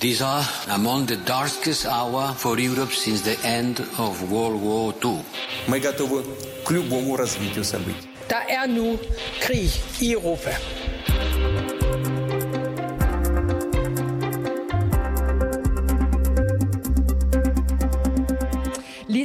These 0.00 0.22
are 0.22 0.44
among 0.70 1.06
the 1.06 1.16
darkest 1.16 1.86
hour 1.86 2.34
for 2.34 2.58
Europe 2.58 2.92
since 2.92 3.22
the 3.22 3.38
end 3.46 3.80
of 3.96 4.30
World 4.30 4.60
War 4.60 4.92
II. 5.02 5.22
Мы 5.68 5.80
готовы 5.80 6.24
к 6.64 6.70
любому 6.70 7.16
развитию 7.16 7.64
событий. 7.64 8.08
Der 8.28 8.42
er 8.48 8.66
nu 8.66 8.98
krig 9.40 9.70
i 10.00 10.16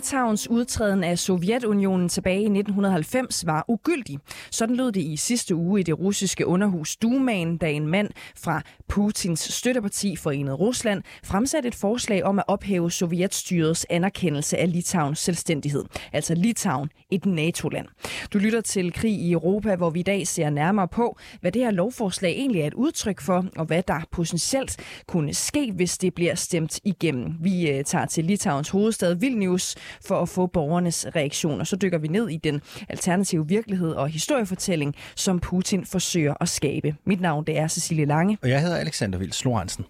Litauens 0.05 0.51
udtræden 0.51 1.05
af 1.05 1.19
Sovjetunionen 1.19 2.09
tilbage 2.09 2.41
i 2.41 2.45
1990 2.45 3.47
var 3.47 3.65
ugyldig. 3.69 4.19
Sådan 4.51 4.77
lød 4.77 4.93
det 4.93 5.01
i 5.01 5.17
sidste 5.17 5.55
uge 5.55 5.81
i 5.81 5.83
det 5.83 5.99
russiske 5.99 6.47
underhus 6.47 6.97
Dumaen, 6.97 7.57
da 7.57 7.71
en 7.71 7.87
mand 7.87 8.11
fra 8.37 8.63
Putins 8.89 9.41
støtteparti 9.41 10.17
Forenet 10.17 10.61
Rusland 10.61 11.03
fremsatte 11.25 11.69
et 11.69 11.75
forslag 11.75 12.25
om 12.25 12.39
at 12.39 12.45
ophæve 12.49 12.91
sovjetstyrets 12.91 13.87
anerkendelse 13.91 14.59
af 14.59 14.73
Litauens 14.73 15.19
selvstændighed. 15.19 15.85
Altså 16.13 16.35
Litauen, 16.35 16.91
et 17.11 17.27
NATO-land. 17.27 17.87
Du 18.33 18.39
lytter 18.39 18.61
til 18.61 18.93
Krig 18.93 19.13
i 19.13 19.33
Europa, 19.33 19.77
hvor 19.77 19.91
vi 19.91 20.01
i 20.01 20.03
dag 20.03 20.27
ser 20.27 20.51
nærmere 20.51 20.89
på, 20.89 21.19
hvad 21.41 21.53
det 21.53 21.63
her 21.63 21.71
lovforslag 21.71 22.33
egentlig 22.33 22.61
er 22.61 22.67
et 22.67 22.75
udtryk 22.75 23.21
for, 23.21 23.45
og 23.57 23.65
hvad 23.65 23.83
der 23.83 24.01
potentielt 24.11 24.77
kunne 25.07 25.35
ske, 25.35 25.73
hvis 25.73 25.99
det 25.99 26.15
bliver 26.15 26.35
stemt 26.35 26.81
igennem. 26.85 27.35
Vi 27.41 27.71
øh, 27.71 27.85
tager 27.85 28.07
til 28.07 28.25
Litauens 28.25 28.69
hovedstad 28.69 29.15
Vilnius 29.15 29.77
for 30.07 30.23
at 30.23 30.29
få 30.29 30.47
borgernes 30.47 31.07
reaktioner. 31.17 31.65
Så 31.65 31.77
dykker 31.77 31.99
vi 31.99 32.09
ned 32.09 32.29
i 32.29 32.37
den 32.37 32.63
alternative 32.89 33.49
virkelighed 33.49 33.93
og 33.93 34.09
historiefortælling, 34.09 34.95
som 35.17 35.41
Putin 35.41 35.87
forsøger 35.87 36.35
at 36.41 36.49
skabe. 36.49 36.95
Mit 37.07 37.21
navn 37.21 37.45
det 37.47 37.59
er 37.59 37.69
Cecilie 37.69 38.05
Lange. 38.05 38.39
Og 38.43 38.49
jeg 38.49 38.61
hedder 38.61 38.77
Alexander 38.77 39.19
Vils 39.19 39.45
Lorentzen. 39.45 39.85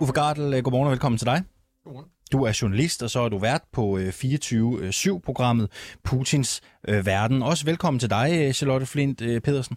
Uffe 0.00 0.12
Gardel, 0.12 0.54
øh, 0.54 0.62
godmorgen 0.62 0.86
og 0.86 0.90
velkommen 0.90 1.18
til 1.18 1.26
dig. 1.26 1.42
Godmorgen. 1.84 2.08
Du 2.32 2.42
er 2.44 2.58
journalist, 2.62 3.02
og 3.02 3.10
så 3.10 3.20
er 3.20 3.28
du 3.28 3.38
vært 3.38 3.62
på 3.72 3.98
24-7-programmet 3.98 5.68
Putins 6.04 6.60
øh, 6.88 7.06
Verden. 7.06 7.42
Også 7.42 7.64
velkommen 7.64 8.00
til 8.00 8.10
dig, 8.10 8.30
øh, 8.32 8.52
Charlotte 8.52 8.86
Flint 8.86 9.18
Pedersen. 9.18 9.76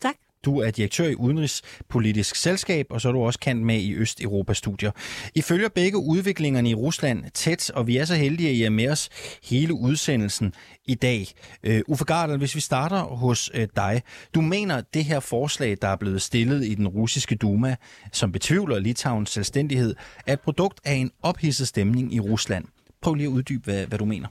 Tak. 0.00 0.14
Du 0.44 0.58
er 0.58 0.70
direktør 0.70 1.06
i 1.06 1.14
Udenrigspolitisk 1.14 2.36
Selskab, 2.36 2.86
og 2.90 3.00
så 3.00 3.08
er 3.08 3.12
du 3.12 3.22
også 3.22 3.38
kendt 3.38 3.62
med 3.62 3.80
i 3.80 3.94
Østeuropa-studier. 3.94 4.90
I 5.34 5.42
følger 5.42 5.68
begge 5.68 5.98
udviklingerne 5.98 6.70
i 6.70 6.74
Rusland 6.74 7.24
tæt, 7.34 7.70
og 7.70 7.86
vi 7.86 7.96
er 7.96 8.04
så 8.04 8.14
heldige, 8.14 8.48
at 8.48 8.54
I 8.54 8.62
er 8.62 8.70
med 8.70 8.88
os 8.88 9.08
hele 9.42 9.74
udsendelsen 9.74 10.52
i 10.84 10.94
dag. 10.94 11.28
Øh, 11.62 11.82
Uffe 11.88 12.04
Gardel, 12.04 12.38
hvis 12.38 12.54
vi 12.54 12.60
starter 12.60 13.02
hos 13.02 13.50
øh, 13.54 13.68
dig. 13.76 14.02
Du 14.34 14.40
mener, 14.40 14.76
at 14.76 14.94
det 14.94 15.04
her 15.04 15.20
forslag, 15.20 15.76
der 15.82 15.88
er 15.88 15.96
blevet 15.96 16.22
stillet 16.22 16.64
i 16.64 16.74
den 16.74 16.88
russiske 16.88 17.34
Duma, 17.34 17.76
som 18.12 18.32
betvivler 18.32 18.78
Litauens 18.78 19.30
selvstændighed, 19.30 19.94
er 20.26 20.32
et 20.32 20.40
produkt 20.40 20.80
af 20.84 20.94
en 20.94 21.10
ophidset 21.22 21.68
stemning 21.68 22.14
i 22.14 22.20
Rusland. 22.20 22.64
Prøv 23.02 23.14
lige 23.14 23.26
at 23.26 23.32
uddybe, 23.32 23.64
hvad, 23.64 23.86
hvad 23.86 23.98
du 23.98 24.04
mener. 24.04 24.28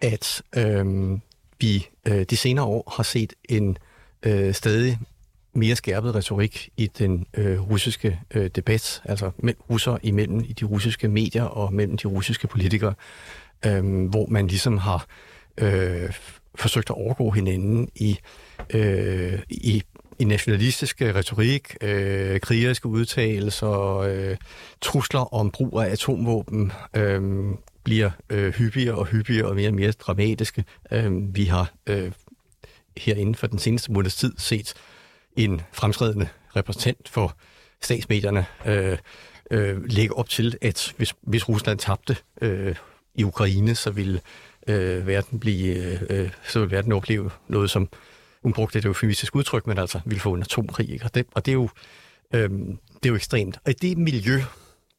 At 0.00 0.42
øh, 0.56 1.18
vi 1.60 1.86
øh, 2.08 2.22
de 2.30 2.36
senere 2.36 2.64
år 2.64 2.92
har 2.96 3.02
set 3.02 3.32
en 3.48 3.76
øh, 4.22 4.54
stadig 4.54 4.98
mere 5.54 5.76
skærpet 5.76 6.14
retorik 6.14 6.68
i 6.76 6.86
den 6.86 7.26
øh, 7.34 7.70
russiske 7.70 8.20
øh, 8.34 8.50
debat, 8.56 9.02
altså 9.04 9.30
mellem 9.38 9.60
russer 9.70 9.98
imellem 10.02 10.40
i 10.40 10.52
de 10.52 10.64
russiske 10.64 11.08
medier 11.08 11.44
og 11.44 11.74
mellem 11.74 11.96
de 11.96 12.08
russiske 12.08 12.46
politikere, 12.46 12.94
øh, 13.66 14.08
hvor 14.08 14.26
man 14.26 14.46
ligesom 14.46 14.78
har 14.78 15.06
øh, 15.58 16.12
forsøgt 16.54 16.90
at 16.90 16.96
overgå 16.96 17.30
hinanden 17.30 17.88
i, 17.94 18.18
øh, 18.74 19.38
i, 19.48 19.82
i 20.18 20.24
nationalistiske 20.24 21.14
retorik, 21.14 21.76
øh, 21.80 22.40
krigeriske 22.40 22.86
udtalelser, 22.86 23.96
øh, 23.96 24.36
trusler 24.80 25.34
om 25.34 25.50
brug 25.50 25.80
af 25.80 25.90
atomvåben, 25.90 26.72
øh, 26.96 27.44
bliver 27.84 28.10
øh, 28.30 28.52
hyppigere 28.52 28.94
og 28.94 29.06
hyppigere 29.06 29.46
og 29.46 29.54
mere 29.54 29.68
og 29.68 29.74
mere 29.74 29.92
dramatiske. 29.92 30.64
Øh, 30.92 31.34
vi 31.34 31.44
har 31.44 31.72
øh, 31.86 32.12
her 33.00 33.14
inden 33.14 33.34
for 33.34 33.46
den 33.46 33.58
seneste 33.58 33.92
måneds 33.92 34.16
tid 34.16 34.32
set 34.38 34.74
en 35.36 35.60
fremtrædende 35.72 36.28
repræsentant 36.56 37.08
for 37.08 37.36
statsmedierne 37.82 38.46
øh, 38.66 38.98
øh, 39.50 39.84
lægge 39.84 40.14
op 40.16 40.28
til, 40.28 40.58
at 40.62 40.94
hvis, 40.96 41.14
hvis 41.22 41.48
Rusland 41.48 41.78
tabte 41.78 42.16
øh, 42.40 42.74
i 43.14 43.24
Ukraine, 43.24 43.74
så 43.74 43.90
ville 43.90 44.20
øh, 44.66 45.06
verden 45.06 45.40
blive, 45.40 45.74
øh, 45.74 46.02
øh 46.10 46.30
så 46.48 46.60
ville 46.60 46.76
verden 46.76 46.92
opleve 46.92 47.30
noget, 47.48 47.70
som 47.70 47.88
hun 48.42 48.52
brugte 48.52 48.78
et 48.78 48.84
eufemistisk 48.84 49.36
udtryk, 49.36 49.66
men 49.66 49.78
altså 49.78 50.00
ville 50.04 50.20
få 50.20 50.34
en 50.34 50.42
atomkrig. 50.42 50.90
Ikke? 50.90 51.04
Og, 51.04 51.14
det, 51.14 51.26
og 51.34 51.46
det, 51.46 51.52
er 51.52 51.54
jo, 51.54 51.68
øh, 52.34 52.50
det 52.50 53.04
er 53.04 53.08
jo 53.08 53.14
ekstremt. 53.14 53.58
Og 53.64 53.70
i 53.70 53.74
det 53.74 53.98
miljø, 53.98 54.40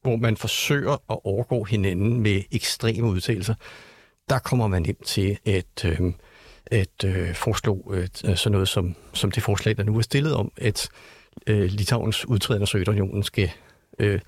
hvor 0.02 0.16
man 0.16 0.38
forsøger 0.38 0.94
at 0.94 1.20
overgå 1.24 1.64
hinanden 1.64 2.22
med 2.22 2.44
ekstreme 2.52 3.08
udtalelser, 3.08 3.54
der 4.30 4.40
kommer 4.40 4.68
man 4.68 4.86
hjem 4.86 5.04
til, 5.06 5.38
at 5.46 5.86
øh, 5.86 6.00
at 6.72 7.04
øh, 7.06 7.36
foreslå 7.36 7.94
øh, 7.94 8.08
sådan 8.14 8.52
noget 8.52 8.68
som, 8.68 8.96
som 9.14 9.32
det 9.32 9.44
forslag, 9.44 9.78
der 9.78 9.84
nu 9.84 9.98
er 9.98 10.02
stillet 10.02 10.34
om, 10.34 10.52
at 10.58 10.90
øh, 11.48 11.64
Litauens 11.64 12.26
udtræden 12.26 12.62
af 12.62 12.68
Sovjetunionen 12.68 13.24
skal 13.24 13.52
øh, 14.00 14.20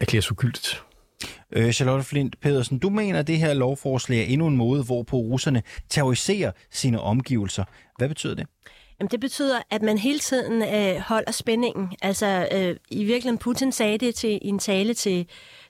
erklæres 0.00 0.30
ugyldigt. 0.30 0.82
Øh, 1.52 1.72
Charlotte 1.72 2.04
Flint 2.04 2.40
Pedersen, 2.40 2.78
du 2.78 2.90
mener, 2.90 3.18
at 3.18 3.26
det 3.26 3.38
her 3.38 3.54
lovforslag 3.54 4.18
er 4.20 4.24
endnu 4.24 4.46
en 4.46 4.56
måde, 4.56 4.82
hvorpå 4.82 5.16
russerne 5.16 5.62
terroriserer 5.88 6.52
sine 6.70 7.00
omgivelser. 7.00 7.64
Hvad 7.98 8.08
betyder 8.08 8.34
det? 8.34 8.46
Jamen, 9.00 9.10
det 9.10 9.20
betyder, 9.20 9.60
at 9.70 9.82
man 9.82 9.98
hele 9.98 10.18
tiden 10.18 10.62
øh, 10.62 11.00
holder 11.00 11.32
spændingen. 11.32 11.88
Altså, 12.02 12.48
øh, 12.52 12.76
i 12.90 13.04
virkeligheden, 13.04 13.38
Putin 13.38 13.72
sagde 13.72 13.98
det 13.98 14.14
til, 14.14 14.30
i 14.42 14.48
en 14.48 14.58
tale 14.58 14.94
til, 14.94 15.26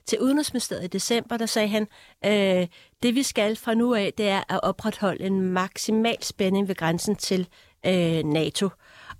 til 0.07 0.19
Udenrigsministeriet 0.19 0.83
i 0.83 0.87
december, 0.87 1.37
der 1.37 1.45
sagde 1.45 1.67
han, 1.67 1.87
øh, 2.25 2.67
det 3.03 3.15
vi 3.15 3.23
skal 3.23 3.55
fra 3.55 3.73
nu 3.73 3.93
af, 3.93 4.13
det 4.17 4.27
er 4.27 4.53
at 4.53 4.63
opretholde 4.63 5.23
en 5.25 5.41
maksimal 5.41 6.23
spænding 6.23 6.67
ved 6.67 6.75
grænsen 6.75 7.15
til 7.15 7.47
øh, 7.85 8.23
NATO. 8.23 8.69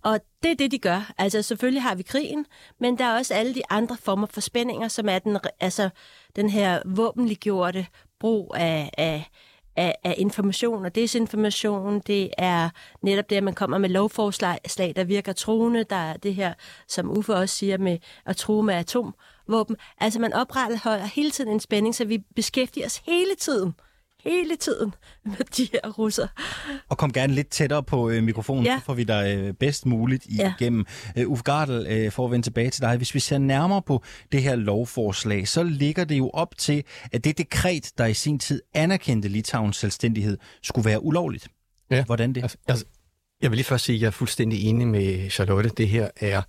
Og 0.03 0.19
det 0.43 0.51
er 0.51 0.55
det, 0.55 0.71
de 0.71 0.79
gør. 0.79 1.11
Altså 1.17 1.41
selvfølgelig 1.41 1.81
har 1.81 1.95
vi 1.95 2.03
krigen, 2.03 2.45
men 2.79 2.97
der 2.97 3.05
er 3.05 3.17
også 3.17 3.33
alle 3.33 3.55
de 3.55 3.61
andre 3.69 3.97
former 3.97 4.27
for 4.27 4.41
spændinger, 4.41 4.87
som 4.87 5.09
er 5.09 5.19
den, 5.19 5.37
altså, 5.59 5.89
den 6.35 6.49
her 6.49 6.81
våbenliggjorte 6.85 7.87
brug 8.19 8.55
af, 8.57 8.89
af, 8.97 9.29
af, 9.75 9.95
af 10.03 10.15
information 10.17 10.85
og 10.85 10.95
desinformation. 10.95 11.99
Det 11.99 12.29
er 12.37 12.69
netop 13.01 13.29
det, 13.29 13.35
at 13.35 13.43
man 13.43 13.53
kommer 13.53 13.77
med 13.77 13.89
lovforslag, 13.89 14.93
der 14.95 15.03
virker 15.03 15.33
truende. 15.33 15.83
Der 15.83 15.95
er 15.95 16.17
det 16.17 16.35
her, 16.35 16.53
som 16.87 17.17
Uffe 17.17 17.33
også 17.33 17.55
siger, 17.55 17.77
med 17.77 17.97
at 18.25 18.37
true 18.37 18.63
med 18.63 18.73
atom 18.73 19.15
atomvåben. 19.47 19.75
Altså 19.97 20.19
man 20.19 20.33
opretholder 20.33 21.05
hele 21.05 21.31
tiden 21.31 21.51
en 21.51 21.59
spænding, 21.59 21.95
så 21.95 22.05
vi 22.05 22.23
beskæftiger 22.35 22.85
os 22.85 23.01
hele 23.05 23.35
tiden 23.39 23.73
hele 24.25 24.55
tiden 24.55 24.93
med 25.25 25.45
de 25.57 25.69
her 25.73 25.91
russer. 25.91 26.27
Og 26.89 26.97
kom 26.97 27.13
gerne 27.13 27.33
lidt 27.33 27.49
tættere 27.49 27.83
på 27.83 28.09
øh, 28.09 28.23
mikrofonen, 28.23 28.65
ja. 28.65 28.77
så 28.79 28.85
får 28.85 28.93
vi 28.93 29.03
dig 29.03 29.35
øh, 29.37 29.53
bedst 29.53 29.85
muligt 29.85 30.25
igennem. 30.25 30.85
Ja. 31.15 31.21
Øh, 31.21 31.29
Uffe 31.29 31.43
Gardel, 31.43 31.87
øh, 31.89 32.11
for 32.11 32.25
at 32.25 32.31
vende 32.31 32.45
tilbage 32.45 32.69
til 32.69 32.81
dig. 32.81 32.97
Hvis 32.97 33.13
vi 33.13 33.19
ser 33.19 33.37
nærmere 33.37 33.81
på 33.81 34.03
det 34.31 34.43
her 34.43 34.55
lovforslag, 34.55 35.47
så 35.47 35.63
ligger 35.63 36.03
det 36.03 36.17
jo 36.17 36.29
op 36.29 36.57
til, 36.57 36.83
at 37.11 37.23
det 37.23 37.37
dekret, 37.37 37.91
der 37.97 38.05
i 38.05 38.13
sin 38.13 38.39
tid 38.39 38.61
anerkendte 38.73 39.27
Litauens 39.27 39.77
selvstændighed, 39.77 40.37
skulle 40.63 40.89
være 40.89 41.03
ulovligt. 41.03 41.47
Ja. 41.91 42.03
Hvordan 42.05 42.33
det? 42.33 42.41
Altså, 42.41 42.57
altså, 42.67 42.85
jeg 43.41 43.51
vil 43.51 43.55
lige 43.55 43.65
først 43.65 43.85
sige, 43.85 43.95
at 43.95 44.01
jeg 44.01 44.07
er 44.07 44.11
fuldstændig 44.11 44.63
enig 44.63 44.87
med 44.87 45.29
Charlotte. 45.29 45.69
Det 45.69 45.89
her 45.89 46.09
er 46.15 46.41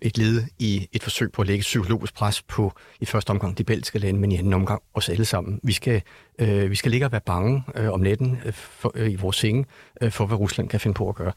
et 0.00 0.18
led 0.18 0.42
i 0.58 0.88
et 0.92 1.02
forsøg 1.02 1.32
på 1.32 1.42
at 1.42 1.48
lægge 1.48 1.62
psykologisk 1.62 2.14
pres 2.14 2.42
på 2.42 2.72
i 3.00 3.04
første 3.04 3.30
omgang 3.30 3.58
de 3.58 3.64
belgiske 3.64 3.98
lande, 3.98 4.20
men 4.20 4.32
i 4.32 4.36
anden 4.36 4.52
omgang 4.52 4.82
os 4.94 5.08
alle 5.08 5.24
sammen. 5.24 5.60
Vi 5.62 5.72
skal, 5.72 6.02
øh, 6.38 6.70
vi 6.70 6.76
skal 6.76 6.90
ligge 6.90 7.06
og 7.06 7.12
være 7.12 7.20
bange 7.26 7.62
øh, 7.74 7.92
om 7.92 8.00
natten 8.00 8.38
øh, 8.44 8.52
for, 8.52 8.92
øh, 8.94 9.10
i 9.10 9.16
vores 9.16 9.36
senge 9.36 9.64
øh, 10.00 10.10
for, 10.10 10.26
hvad 10.26 10.38
Rusland 10.38 10.68
kan 10.68 10.80
finde 10.80 10.94
på 10.94 11.08
at 11.08 11.14
gøre. 11.14 11.32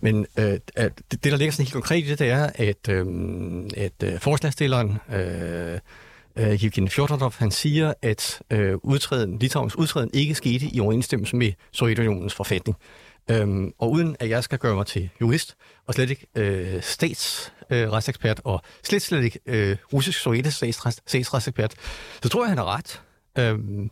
Men 0.00 0.26
øh, 0.38 0.44
det, 0.44 0.92
det, 1.10 1.24
der 1.24 1.36
ligger 1.36 1.52
sådan 1.52 1.64
helt 1.64 1.72
konkret 1.72 2.04
i 2.04 2.08
det, 2.08 2.18
det 2.18 2.30
er, 2.30 2.50
at, 2.54 2.88
øh, 2.88 3.06
at 3.76 4.02
øh, 4.02 4.20
forslagstilleren 4.20 4.98
øh, 5.12 5.78
øh, 6.36 6.64
Evgen 6.64 6.88
Fjodorov, 6.88 7.34
han 7.38 7.50
siger, 7.50 7.92
at 8.02 8.42
øh, 8.50 8.74
udtræden, 8.82 9.38
Litauens 9.38 9.76
udtræden 9.76 10.10
ikke 10.12 10.34
skete 10.34 10.66
i 10.66 10.80
overensstemmelse 10.80 11.36
med 11.36 11.52
Sovjetunionens 11.72 12.34
forfatning. 12.34 12.76
Øhm, 13.30 13.72
og 13.78 13.90
uden 13.90 14.16
at 14.20 14.28
jeg 14.28 14.44
skal 14.44 14.58
gøre 14.58 14.74
mig 14.74 14.86
til 14.86 15.10
jurist, 15.20 15.56
og 15.86 15.94
slet 15.94 16.10
ikke 16.10 16.26
øh, 16.34 16.82
statsretsekspert, 16.82 18.38
øh, 18.38 18.52
og 18.52 18.62
slet 18.82 19.02
slet 19.02 19.24
ikke 19.24 19.40
øh, 19.46 19.76
russisk 19.92 20.18
sovjetisk 20.18 20.56
statsretsekspert, 20.56 21.74
så 22.22 22.28
tror 22.28 22.44
jeg, 22.44 22.48
han 22.48 22.58
har 22.58 22.76
ret. 22.76 23.02
Øhm, 23.38 23.90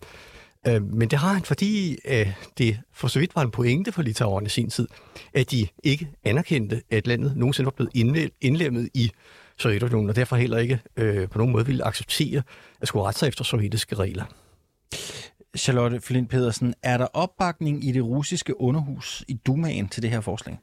øh, 0.66 0.82
men 0.82 1.08
det 1.08 1.18
har 1.18 1.32
han, 1.32 1.42
fordi 1.42 1.98
øh, 2.04 2.32
det 2.58 2.80
for 2.92 3.08
så 3.08 3.18
vidt 3.18 3.36
var 3.36 3.42
en 3.42 3.50
pointe 3.50 3.92
for 3.92 4.02
litauerne 4.02 4.46
i 4.46 4.48
sin 4.48 4.70
tid, 4.70 4.88
at 5.34 5.50
de 5.50 5.68
ikke 5.82 6.08
anerkendte, 6.24 6.82
at 6.90 7.06
landet 7.06 7.36
nogensinde 7.36 7.66
var 7.66 7.88
blevet 7.88 8.30
indlemmet 8.40 8.90
i 8.94 9.10
Sovjetunionen, 9.58 10.08
og 10.08 10.16
derfor 10.16 10.36
heller 10.36 10.58
ikke 10.58 10.80
øh, 10.96 11.28
på 11.28 11.38
nogen 11.38 11.52
måde 11.52 11.66
ville 11.66 11.84
acceptere 11.86 12.42
at 12.80 12.88
skulle 12.88 13.04
rette 13.04 13.18
sig 13.18 13.28
efter 13.28 13.44
sovjetiske 13.44 13.94
regler. 13.94 14.24
Charlotte 15.56 16.00
Flint 16.00 16.30
Pedersen, 16.30 16.74
er 16.82 16.98
der 16.98 17.06
opbakning 17.12 17.84
i 17.84 17.92
det 17.92 18.04
russiske 18.04 18.60
underhus 18.60 19.24
i 19.28 19.34
Dumaen 19.34 19.88
til 19.88 20.02
det 20.02 20.10
her 20.10 20.20
forslag? 20.20 20.58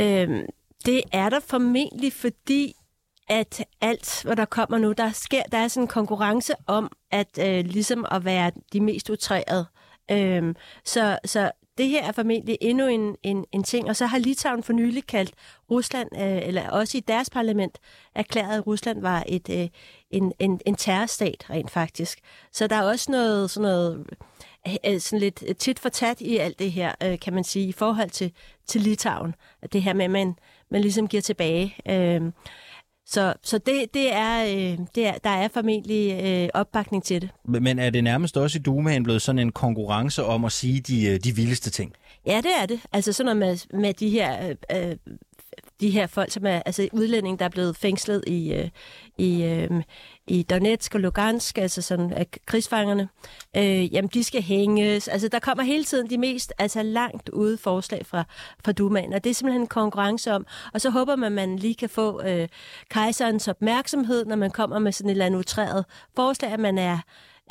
Øhm, 0.00 0.46
Det 0.86 1.02
er 1.12 1.28
der 1.28 1.40
formentlig, 1.40 2.12
fordi 2.12 2.74
at 3.28 3.64
alt, 3.80 4.22
hvad 4.24 4.36
der 4.36 4.44
kommer 4.44 4.78
nu, 4.78 4.92
der 4.92 5.10
sker, 5.10 5.42
der 5.52 5.58
er 5.58 5.68
sådan 5.68 5.84
en 5.84 5.88
konkurrence 5.88 6.52
om 6.66 6.90
at 7.10 7.38
øh, 7.40 7.64
ligesom 7.64 8.06
at 8.10 8.24
være 8.24 8.50
de 8.72 8.80
mest 8.80 9.10
utrærede. 9.10 9.66
Øhm, 10.10 10.56
så, 10.84 11.18
så 11.24 11.50
det 11.78 11.88
her 11.88 12.04
er 12.04 12.12
formentlig 12.12 12.58
endnu 12.60 12.86
en, 12.86 13.16
en, 13.22 13.44
en 13.52 13.62
ting. 13.62 13.88
Og 13.88 13.96
så 13.96 14.06
har 14.06 14.18
Litauen 14.18 14.62
for 14.62 14.72
nylig 14.72 15.06
kaldt 15.06 15.32
Rusland, 15.70 16.08
øh, 16.14 16.48
eller 16.48 16.70
også 16.70 16.98
i 16.98 17.00
deres 17.00 17.30
parlament, 17.30 17.78
erklæret, 18.14 18.56
at 18.58 18.66
Rusland 18.66 19.00
var 19.00 19.24
et, 19.28 19.48
øh, 19.50 19.68
en, 20.10 20.32
en, 20.38 20.60
en 20.66 20.74
terrorstat 20.74 21.50
rent 21.50 21.70
faktisk. 21.70 22.18
Så 22.52 22.66
der 22.66 22.76
er 22.76 22.82
også 22.82 23.12
noget 23.12 23.50
sådan 23.50 23.62
noget 23.62 24.06
øh, 24.68 24.74
øh 24.86 25.00
sådan 25.00 25.18
lidt 25.18 25.58
tit 25.58 25.78
for 25.78 25.88
tat 25.88 26.20
i 26.20 26.36
alt 26.36 26.58
det 26.58 26.72
her, 26.72 26.92
øh, 27.02 27.18
kan 27.18 27.34
man 27.34 27.44
sige, 27.44 27.68
i 27.68 27.72
forhold 27.72 28.10
til, 28.10 28.32
til 28.66 28.80
Litauen. 28.80 29.34
Det 29.72 29.82
her 29.82 29.92
med, 29.92 30.04
at 30.04 30.10
man, 30.10 30.34
man 30.70 30.80
ligesom 30.80 31.08
giver 31.08 31.20
tilbage. 31.20 31.76
Øh, 31.88 32.20
så, 33.06 33.34
så 33.42 33.58
det, 33.58 33.94
det, 33.94 34.12
er, 34.12 34.44
øh, 34.44 34.78
det 34.94 35.06
er, 35.06 35.14
der 35.24 35.30
er 35.30 35.48
formentlig 35.48 36.24
øh, 36.24 36.48
opbakning 36.54 37.04
til 37.04 37.22
det. 37.22 37.30
Men 37.44 37.78
er 37.78 37.90
det 37.90 38.04
nærmest 38.04 38.36
også 38.36 38.58
i 38.58 38.62
Dumaen 38.62 39.02
blevet 39.02 39.22
sådan 39.22 39.38
en 39.38 39.52
konkurrence 39.52 40.24
om 40.24 40.44
at 40.44 40.52
sige 40.52 40.80
de, 40.80 41.06
øh, 41.06 41.20
de 41.24 41.36
vildeste 41.36 41.70
ting? 41.70 41.92
Ja, 42.26 42.36
det 42.36 42.50
er 42.62 42.66
det. 42.66 42.80
Altså 42.92 43.12
sådan 43.12 43.36
noget 43.36 43.66
med, 43.72 43.80
med 43.80 43.94
de 43.94 44.10
her 44.10 44.54
øh, 44.72 44.96
de 45.80 45.90
her 45.90 46.06
folk, 46.06 46.30
som 46.30 46.46
er 46.46 46.62
altså 46.66 46.88
udlændinge, 46.92 47.38
der 47.38 47.44
er 47.44 47.48
blevet 47.48 47.76
fængslet 47.76 48.24
i, 48.26 48.52
øh, 48.52 48.68
i, 49.18 49.42
øh, 49.42 49.70
i 50.28 50.42
Donetsk 50.42 50.94
og 50.94 51.00
Lugansk, 51.00 51.58
altså 51.58 51.82
sådan 51.82 52.12
af 52.12 52.26
krigsfangerne, 52.46 53.08
øh, 53.56 53.94
jamen 53.94 54.10
de 54.14 54.24
skal 54.24 54.42
hænges. 54.42 55.08
Altså 55.08 55.28
der 55.28 55.38
kommer 55.38 55.64
hele 55.64 55.84
tiden 55.84 56.10
de 56.10 56.18
mest 56.18 56.52
altså 56.58 56.82
langt 56.82 57.28
ude 57.28 57.58
forslag 57.58 58.06
fra, 58.06 58.24
fra 58.64 58.72
Dumaen, 58.72 59.12
og 59.12 59.24
det 59.24 59.30
er 59.30 59.34
simpelthen 59.34 59.62
en 59.62 59.66
konkurrence 59.66 60.32
om. 60.32 60.46
Og 60.74 60.80
så 60.80 60.90
håber 60.90 61.16
man, 61.16 61.26
at 61.26 61.32
man 61.32 61.56
lige 61.56 61.74
kan 61.74 61.88
få 61.88 62.22
øh, 62.22 62.48
kejserens 62.90 63.48
opmærksomhed, 63.48 64.24
når 64.24 64.36
man 64.36 64.50
kommer 64.50 64.78
med 64.78 64.92
sådan 64.92 65.08
et 65.08 65.12
eller 65.12 65.26
andet 65.26 65.38
utræret 65.38 65.84
forslag, 66.16 66.52
at 66.52 66.60
man 66.60 66.78
er 66.78 66.98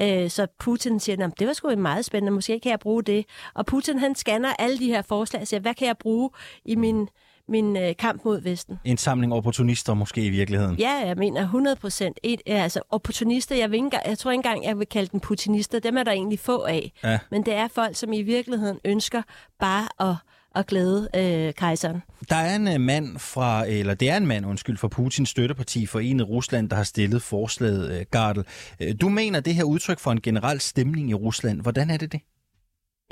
Øh, 0.01 0.30
så 0.30 0.48
Putin 0.60 1.00
siger, 1.00 1.30
det 1.39 1.48
var 1.48 1.54
sgu 1.54 1.75
meget 1.75 2.06
spændende, 2.06 2.31
måske 2.31 2.60
kan 2.60 2.72
jeg 2.72 2.80
bruge 2.80 3.04
det. 3.04 3.25
Og 3.54 3.66
Putin 3.66 4.00
han 4.00 4.16
scanner 4.16 4.54
alle 4.60 4.80
de 4.80 4.88
her 4.88 5.01
forslag 5.01 5.42
og 5.42 5.48
siger, 5.48 5.60
hvad 5.60 5.74
kan 5.74 5.88
jeg 5.88 5.98
bruge 5.98 6.30
i 6.66 6.75
min 6.75 7.10
min 7.47 7.77
øh, 7.77 7.95
kamp 8.00 8.25
mod 8.25 8.42
Vesten. 8.42 8.80
En 8.83 8.97
samling 8.97 9.33
opportunister 9.33 9.94
måske 9.94 10.25
i 10.25 10.30
virkeligheden? 10.30 10.75
Ja, 10.75 10.92
jeg 11.06 11.15
mener 11.18 11.42
100 11.42 11.75
procent. 11.75 12.19
Altså 12.45 12.81
opportunister, 12.89 13.56
jeg, 13.56 13.71
vil 13.71 13.77
ikke, 13.77 14.00
jeg 14.06 14.18
tror 14.18 14.31
ikke 14.31 14.39
engang, 14.39 14.65
jeg 14.65 14.80
vil 14.80 14.88
kalde 14.88 15.09
dem 15.12 15.19
putinister. 15.19 15.80
Dem 15.80 15.97
er 15.97 16.03
der 16.03 16.12
egentlig 16.12 16.39
få 16.39 16.63
af. 16.63 16.92
Ja. 17.03 17.19
Men 17.31 17.45
det 17.45 17.53
er 17.53 17.68
folk, 17.68 17.95
som 17.95 18.13
i 18.13 18.21
virkeligheden 18.21 18.80
ønsker 18.86 19.21
bare 19.59 20.09
at 20.09 20.15
at 20.56 20.68
glæde 20.68 21.09
øh, 21.15 21.53
kejseren. 21.53 22.03
Der 22.30 22.36
er 22.36 22.56
en 22.56 22.68
øh, 22.68 22.81
mand 22.81 23.19
fra, 23.19 23.68
eller 23.68 23.94
det 23.94 24.09
er 24.09 24.18
en 24.18 24.27
mand, 24.27 24.45
undskyld, 24.45 24.77
fra 24.77 24.88
Putins 24.88 25.30
støtteparti 25.30 25.86
Forenet 25.86 26.30
Rusland, 26.30 26.69
der 26.69 26.75
har 26.75 26.83
stillet 26.83 27.21
forslaget, 27.21 28.00
øh, 28.00 28.06
Gardel. 28.12 28.44
Øh, 28.80 28.95
du 29.01 29.09
mener 29.09 29.39
det 29.39 29.56
her 29.56 29.63
udtryk 29.63 30.00
for 30.00 30.12
en 30.12 30.21
generel 30.21 30.59
stemning 30.59 31.09
i 31.09 31.13
Rusland. 31.13 31.62
Hvordan 31.62 31.89
er 31.89 31.98
det 31.98 32.12
det? 32.12 32.21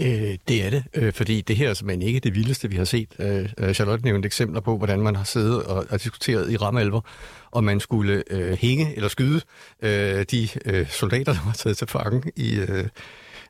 Øh, 0.02 0.38
det 0.48 0.66
er 0.66 0.70
det, 0.70 0.84
øh, 0.94 1.14
fordi 1.14 1.42
det 1.42 1.56
her 1.56 1.70
er 1.70 1.74
simpelthen 1.74 2.08
ikke 2.08 2.20
det 2.20 2.36
vildeste, 2.36 2.70
vi 2.70 2.76
har 2.76 2.84
set. 2.84 3.16
Øh, 3.20 3.50
øh 3.58 3.74
Charlotte 3.74 4.06
nævnte 4.06 4.26
eksempler 4.26 4.62
på, 4.62 4.78
hvordan 4.78 5.02
man 5.02 5.16
har 5.16 5.24
siddet 5.24 5.64
og, 5.64 5.86
og 5.90 6.04
diskuteret 6.04 6.52
i 6.52 6.58
ramalver, 6.58 7.02
om 7.52 7.64
man 7.64 7.80
skulle 7.80 8.24
øh, 8.30 8.58
hænge 8.58 8.96
eller 8.96 9.10
skyde 9.10 9.42
øh, 9.82 10.26
de 10.32 10.50
øh, 10.66 10.90
soldater, 10.90 11.34
der 11.34 11.46
var 11.46 11.54
taget 11.54 11.78
til 11.78 11.88
fange 11.88 12.32
i, 12.36 12.56
øh, 12.60 12.88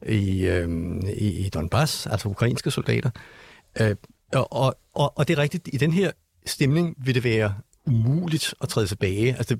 i, 0.08 0.46
øh, 0.46 0.70
i, 1.18 1.50
Donbass, 1.50 2.06
altså 2.06 2.30
ukrainske 2.30 2.72
soldater. 2.72 3.10
Øh, 3.82 3.96
og, 4.34 4.78
og, 4.94 5.18
og 5.18 5.28
det 5.28 5.38
er 5.38 5.42
rigtigt, 5.42 5.70
i 5.74 5.78
den 5.78 5.92
her 5.92 6.12
stemning 6.46 6.96
vil 6.98 7.16
det 7.16 7.24
være 7.24 7.54
umuligt 7.86 8.54
at 8.62 8.70
træde 8.70 8.88
tilbage. 8.88 9.36
Altså, 9.38 9.58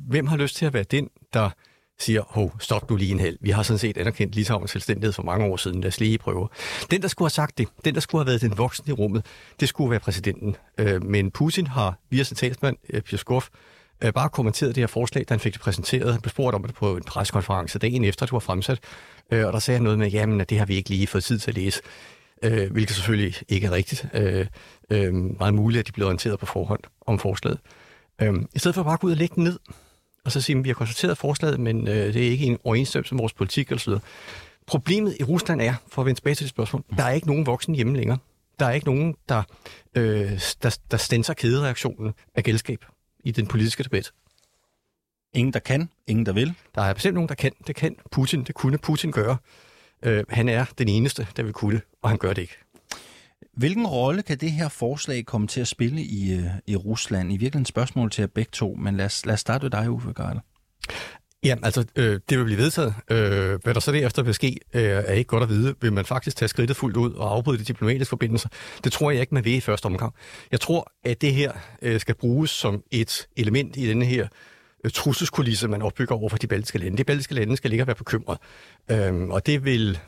hvem 0.00 0.26
har 0.26 0.36
lyst 0.36 0.56
til 0.56 0.66
at 0.66 0.74
være 0.74 0.82
den, 0.82 1.08
der 1.32 1.50
siger, 1.98 2.22
hov, 2.28 2.52
stop 2.60 2.88
du 2.88 2.96
lige 2.96 3.12
en 3.12 3.20
hel. 3.20 3.38
Vi 3.40 3.50
har 3.50 3.62
sådan 3.62 3.78
set 3.78 3.98
anerkendt 3.98 4.34
Litauens 4.34 4.70
selvstændighed 4.70 5.12
for 5.12 5.22
mange 5.22 5.46
år 5.46 5.56
siden. 5.56 5.80
Lad 5.80 5.88
os 5.88 6.00
lige 6.00 6.18
prøve. 6.18 6.48
Den, 6.90 7.02
der 7.02 7.08
skulle 7.08 7.26
have 7.26 7.30
sagt 7.30 7.58
det, 7.58 7.68
den, 7.84 7.94
der 7.94 8.00
skulle 8.00 8.20
have 8.20 8.26
været 8.26 8.40
den 8.40 8.58
voksne 8.58 8.90
i 8.90 8.92
rummet, 8.92 9.26
det 9.60 9.68
skulle 9.68 9.90
være 9.90 10.00
præsidenten. 10.00 10.56
Øh, 10.78 11.04
men 11.04 11.30
Putin 11.30 11.66
har 11.66 11.98
via 12.10 12.22
sin 12.22 12.36
talsmand, 12.36 12.76
øh, 12.90 13.00
Peskov, 13.02 13.42
øh, 14.04 14.12
bare 14.12 14.28
kommenteret 14.28 14.74
det 14.74 14.82
her 14.82 14.86
forslag, 14.86 15.24
da 15.28 15.34
han 15.34 15.40
fik 15.40 15.52
det 15.52 15.60
præsenteret. 15.60 16.12
Han 16.12 16.20
blev 16.20 16.30
spurgt 16.30 16.54
om 16.54 16.62
det 16.62 16.74
på 16.74 16.96
en 16.96 17.02
preskonference 17.02 17.78
dagen 17.78 18.04
efter, 18.04 18.26
det 18.26 18.32
var 18.32 18.38
fremsat. 18.38 18.78
Øh, 19.32 19.46
og 19.46 19.52
der 19.52 19.58
sagde 19.58 19.76
han 19.76 19.84
noget 19.84 19.98
med, 19.98 20.10
jamen, 20.10 20.40
at 20.40 20.50
det 20.50 20.58
har 20.58 20.66
vi 20.66 20.74
ikke 20.74 20.90
lige 20.90 21.06
fået 21.06 21.24
tid 21.24 21.38
til 21.38 21.50
at 21.50 21.54
læse. 21.54 21.80
Øh, 22.42 22.72
hvilket 22.72 22.96
selvfølgelig 22.96 23.34
ikke 23.48 23.66
er 23.66 23.70
rigtigt. 23.70 24.06
Øh, 24.14 24.46
meget 25.14 25.54
muligt, 25.54 25.80
at 25.80 25.86
de 25.86 25.92
blev 25.92 26.06
orienteret 26.06 26.38
på 26.38 26.46
forhånd 26.46 26.80
om 27.06 27.18
forslaget. 27.18 27.58
I 28.54 28.58
stedet 28.58 28.74
for 28.74 28.82
bare 28.82 28.92
at 28.92 29.00
gå 29.00 29.06
ud 29.06 29.12
og 29.12 29.18
lægge 29.18 29.34
den 29.34 29.44
ned, 29.44 29.58
og 30.26 30.32
så 30.32 30.40
sige, 30.40 30.58
at 30.58 30.64
vi 30.64 30.68
har 30.68 30.74
konstateret 30.74 31.18
forslaget, 31.18 31.60
men 31.60 31.88
øh, 31.88 32.14
det 32.14 32.26
er 32.26 32.30
ikke 32.30 32.46
en 32.46 32.58
overensstemmelse 32.64 33.14
med 33.14 33.22
vores 33.22 33.32
politik 33.32 33.72
osv. 33.72 33.92
Problemet 34.66 35.16
i 35.20 35.24
Rusland 35.24 35.60
er, 35.60 35.74
for 35.88 36.02
at 36.02 36.06
vende 36.06 36.20
tilbage 36.20 36.34
til 36.34 36.44
det 36.44 36.50
spørgsmål, 36.50 36.84
der 36.96 37.04
er 37.04 37.10
ikke 37.10 37.26
nogen 37.26 37.46
voksen 37.46 37.74
hjemme 37.74 37.96
længere. 37.96 38.18
Der 38.60 38.66
er 38.66 38.72
ikke 38.72 38.86
nogen, 38.86 39.14
der, 39.28 39.42
øh, 39.94 40.40
der, 40.62 40.78
der 40.90 40.96
stænser 40.96 41.34
kædereaktionen 41.34 42.14
af 42.34 42.44
gældskab 42.44 42.84
i 43.24 43.30
den 43.30 43.46
politiske 43.46 43.82
debat. 43.82 44.12
Ingen, 45.34 45.52
der 45.52 45.58
kan, 45.60 45.90
ingen, 46.06 46.26
der 46.26 46.32
vil. 46.32 46.54
Der 46.74 46.82
er 46.82 46.94
bestemt 46.94 47.14
nogen, 47.14 47.28
der 47.28 47.34
kan. 47.34 47.52
Det 47.66 47.76
kan 47.76 47.96
Putin. 48.10 48.44
Det 48.44 48.54
kunne 48.54 48.78
Putin 48.78 49.12
gøre. 49.12 49.36
Øh, 50.02 50.24
han 50.28 50.48
er 50.48 50.64
den 50.78 50.88
eneste, 50.88 51.26
der 51.36 51.42
vil 51.42 51.52
kunne 51.52 51.74
det, 51.74 51.82
og 52.02 52.10
han 52.10 52.18
gør 52.18 52.32
det 52.32 52.42
ikke. 52.42 52.58
Hvilken 53.56 53.86
rolle 53.86 54.22
kan 54.22 54.38
det 54.38 54.52
her 54.52 54.68
forslag 54.68 55.24
komme 55.24 55.46
til 55.46 55.60
at 55.60 55.68
spille 55.68 56.02
i, 56.02 56.32
øh, 56.32 56.44
i 56.66 56.76
Rusland? 56.76 57.28
I 57.32 57.36
virkeligheden 57.36 57.64
spørgsmål 57.64 58.10
til 58.10 58.22
jer 58.22 58.26
begge 58.26 58.50
to, 58.52 58.74
men 58.74 58.96
lad 58.96 59.06
os, 59.06 59.26
lad 59.26 59.34
os 59.34 59.40
starte 59.40 59.64
med 59.64 59.70
dig, 59.70 59.90
Uffe 59.90 60.12
Garder. 60.12 60.40
Ja, 61.44 61.56
altså 61.62 61.84
øh, 61.96 62.20
det 62.30 62.38
vil 62.38 62.44
blive 62.44 62.58
vedtaget. 62.58 62.94
Øh, 63.10 63.58
hvad 63.62 63.74
der 63.74 63.80
så 63.80 63.92
derefter 63.92 64.22
vil 64.22 64.34
ske, 64.34 64.56
øh, 64.74 64.82
er 64.82 65.12
ikke 65.12 65.28
godt 65.28 65.42
at 65.42 65.48
vide. 65.48 65.74
Vil 65.80 65.92
man 65.92 66.04
faktisk 66.04 66.36
tage 66.36 66.48
skridtet 66.48 66.76
fuldt 66.76 66.96
ud 66.96 67.12
og 67.12 67.34
afbryde 67.34 67.58
de 67.58 67.64
diplomatiske 67.64 68.08
forbindelser? 68.08 68.48
Det 68.84 68.92
tror 68.92 69.10
jeg 69.10 69.20
ikke, 69.20 69.34
man 69.34 69.44
vil 69.44 69.54
i 69.54 69.60
første 69.60 69.86
omgang. 69.86 70.14
Jeg 70.52 70.60
tror, 70.60 70.92
at 71.04 71.20
det 71.20 71.34
her 71.34 71.52
øh, 71.82 72.00
skal 72.00 72.14
bruges 72.14 72.50
som 72.50 72.82
et 72.90 73.28
element 73.36 73.76
i 73.76 73.88
denne 73.88 74.04
her 74.04 74.22
Øh, 74.24 74.28
Øh, 74.86 74.90
trusselskulisse, 74.90 75.68
man 75.68 75.82
opbygger 75.82 76.14
over 76.14 76.28
for 76.28 76.36
de 76.36 76.46
baltiske 76.46 76.78
lande. 76.78 76.98
De 76.98 77.04
baltiske 77.04 77.34
lande 77.34 77.56
skal 77.56 77.70
ligge 77.70 77.86
være 77.86 77.96
bekymret. 77.96 78.38
Øhm, 78.90 79.30
og 79.30 79.46
det 79.46 79.64
vil 79.64 79.98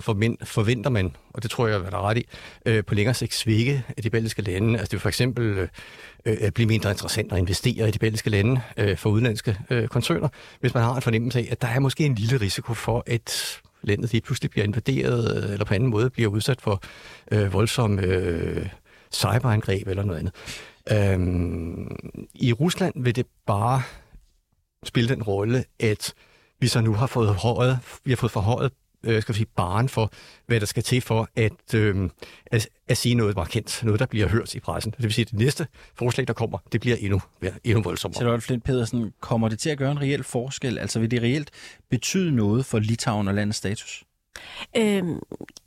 forventer 0.44 0.90
man, 0.90 1.16
og 1.34 1.42
det 1.42 1.50
tror 1.50 1.66
jeg, 1.66 1.76
at 1.86 1.92
der 1.92 1.98
er 1.98 2.08
ret 2.08 2.18
i, 2.18 2.26
øh, 2.66 2.84
på 2.84 2.94
længere 2.94 3.14
sigt 3.14 3.34
svække 3.34 3.84
af 3.96 4.02
de 4.02 4.10
baltiske 4.10 4.42
lande. 4.42 4.78
Altså 4.78 4.84
det 4.84 4.92
vil 4.92 5.00
for 5.00 5.08
eksempel 5.08 5.44
øh, 5.44 5.68
øh 6.24 6.50
blive 6.50 6.66
mindre 6.66 6.90
interessant 6.90 7.32
at 7.32 7.38
investere 7.38 7.88
i 7.88 7.90
de 7.90 7.98
baltiske 7.98 8.30
lande 8.30 8.60
øh, 8.76 8.96
for 8.96 9.10
udenlandske 9.10 9.56
øh, 9.70 9.88
koncerner, 9.88 10.28
hvis 10.60 10.74
man 10.74 10.82
har 10.82 10.94
en 10.94 11.02
fornemmelse 11.02 11.38
af, 11.38 11.48
at 11.50 11.62
der 11.62 11.68
er 11.68 11.80
måske 11.80 12.04
en 12.04 12.14
lille 12.14 12.40
risiko 12.40 12.74
for, 12.74 13.04
at 13.06 13.60
landet 13.82 14.12
lige 14.12 14.22
pludselig 14.22 14.50
bliver 14.50 14.64
invaderet, 14.64 15.44
øh, 15.44 15.52
eller 15.52 15.64
på 15.64 15.74
anden 15.74 15.90
måde 15.90 16.10
bliver 16.10 16.30
udsat 16.30 16.60
for 16.60 16.82
øh, 17.32 17.52
voldsomme 17.52 18.02
øh, 18.02 18.68
cyberangreb 19.12 19.88
eller 19.88 20.02
noget 20.02 20.18
andet. 20.18 20.34
Øhm, 20.92 21.96
I 22.34 22.52
Rusland 22.52 22.94
vil 22.96 23.16
det 23.16 23.26
bare 23.46 23.82
spille 24.84 25.08
den 25.08 25.22
rolle, 25.22 25.64
at 25.80 26.14
vi 26.60 26.68
så 26.68 26.80
nu 26.80 26.94
har 26.94 27.06
fået 27.06 27.28
forhøjet, 27.28 27.78
vi 28.04 28.10
har 28.10 28.16
fået 28.16 28.32
forhøjet 28.32 28.72
øh, 29.02 29.22
skal 29.22 29.32
vi 29.32 29.36
sige, 29.36 29.46
baren 29.56 29.88
for, 29.88 30.12
hvad 30.46 30.60
der 30.60 30.66
skal 30.66 30.82
til 30.82 31.00
for 31.00 31.28
at, 31.36 31.74
øh, 31.74 32.10
at, 32.46 32.68
at 32.88 32.96
sige 32.96 33.14
noget 33.14 33.36
markant, 33.36 33.80
noget, 33.84 34.00
der 34.00 34.06
bliver 34.06 34.28
hørt 34.28 34.54
i 34.54 34.60
pressen. 34.60 34.92
Det 34.92 35.02
vil 35.02 35.12
sige, 35.12 35.22
at 35.22 35.30
det 35.30 35.38
næste 35.38 35.66
forslag, 35.94 36.26
der 36.26 36.32
kommer, 36.32 36.58
det 36.72 36.80
bliver 36.80 36.96
endnu, 36.96 37.20
ja, 37.42 37.50
endnu 37.64 37.82
voldsommere. 37.82 38.16
Charlotte 38.16 38.46
Flint 38.46 38.64
Pedersen, 38.64 39.12
kommer 39.20 39.48
det 39.48 39.58
til 39.58 39.70
at 39.70 39.78
gøre 39.78 39.92
en 39.92 40.00
reel 40.00 40.24
forskel? 40.24 40.78
Altså 40.78 41.00
vil 41.00 41.10
det 41.10 41.22
reelt 41.22 41.50
betyde 41.90 42.36
noget 42.36 42.66
for 42.66 42.78
Litauen 42.78 43.28
og 43.28 43.34
landets 43.34 43.58
status? 43.58 44.04
Øhm, 44.76 45.18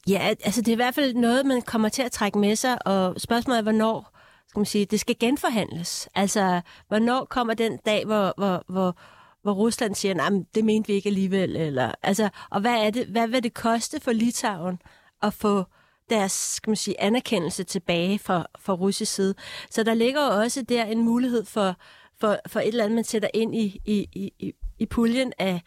ja, 0.08 0.34
altså 0.44 0.62
det 0.62 0.68
er 0.68 0.74
i 0.74 0.76
hvert 0.76 0.96
fald 0.96 1.14
noget, 1.14 1.46
man 1.46 1.62
kommer 1.62 1.90
til 1.90 2.02
at 2.02 2.12
trække 2.12 2.40
med 2.40 2.56
sig, 2.56 2.88
og 2.88 3.22
spørgsmålet 3.22 3.58
er, 3.58 3.64
hvornår 3.64 4.21
skal 4.52 4.60
man 4.60 4.66
sige, 4.66 4.86
det 4.86 5.00
skal 5.00 5.16
genforhandles. 5.20 6.10
Altså, 6.16 6.62
hvornår 6.88 7.26
kommer 7.26 7.54
den 7.54 7.78
dag, 7.86 8.06
hvor, 8.06 8.34
hvor, 8.38 8.64
hvor, 8.68 8.96
hvor 9.42 9.52
Rusland 9.52 9.96
siger, 9.96 10.14
nej, 10.14 10.30
det 10.56 10.66
mente 10.66 10.88
vi 10.88 10.94
ikke 10.94 11.10
alligevel, 11.10 11.56
eller, 11.56 11.92
altså, 12.04 12.30
og 12.50 12.62
hvad, 12.62 12.74
er 12.74 12.90
det, 12.90 13.08
hvad 13.08 13.28
vil 13.28 13.44
det 13.44 13.54
koste 13.54 14.00
for 14.00 14.12
Litauen 14.12 14.82
at 15.22 15.34
få 15.34 15.64
deres 16.10 16.32
skal 16.32 16.70
man 16.70 16.76
sige, 16.76 17.02
anerkendelse 17.02 17.64
tilbage 17.64 18.20
fra, 18.20 18.46
fra 18.60 18.74
russisk 18.74 19.14
side. 19.14 19.36
Så 19.70 19.84
der 19.84 19.94
ligger 19.94 20.22
også 20.22 20.62
der 20.62 20.84
en 20.84 21.04
mulighed 21.04 21.46
for, 21.46 21.76
for, 22.20 22.38
for 22.48 22.60
et 22.60 22.68
eller 22.68 22.84
andet, 22.84 22.96
man 22.96 23.04
sætter 23.04 23.30
ind 23.34 23.56
i, 23.56 23.82
i, 23.86 24.08
i, 24.40 24.54
i 24.80 24.86
puljen 24.86 25.34
af, 25.40 25.62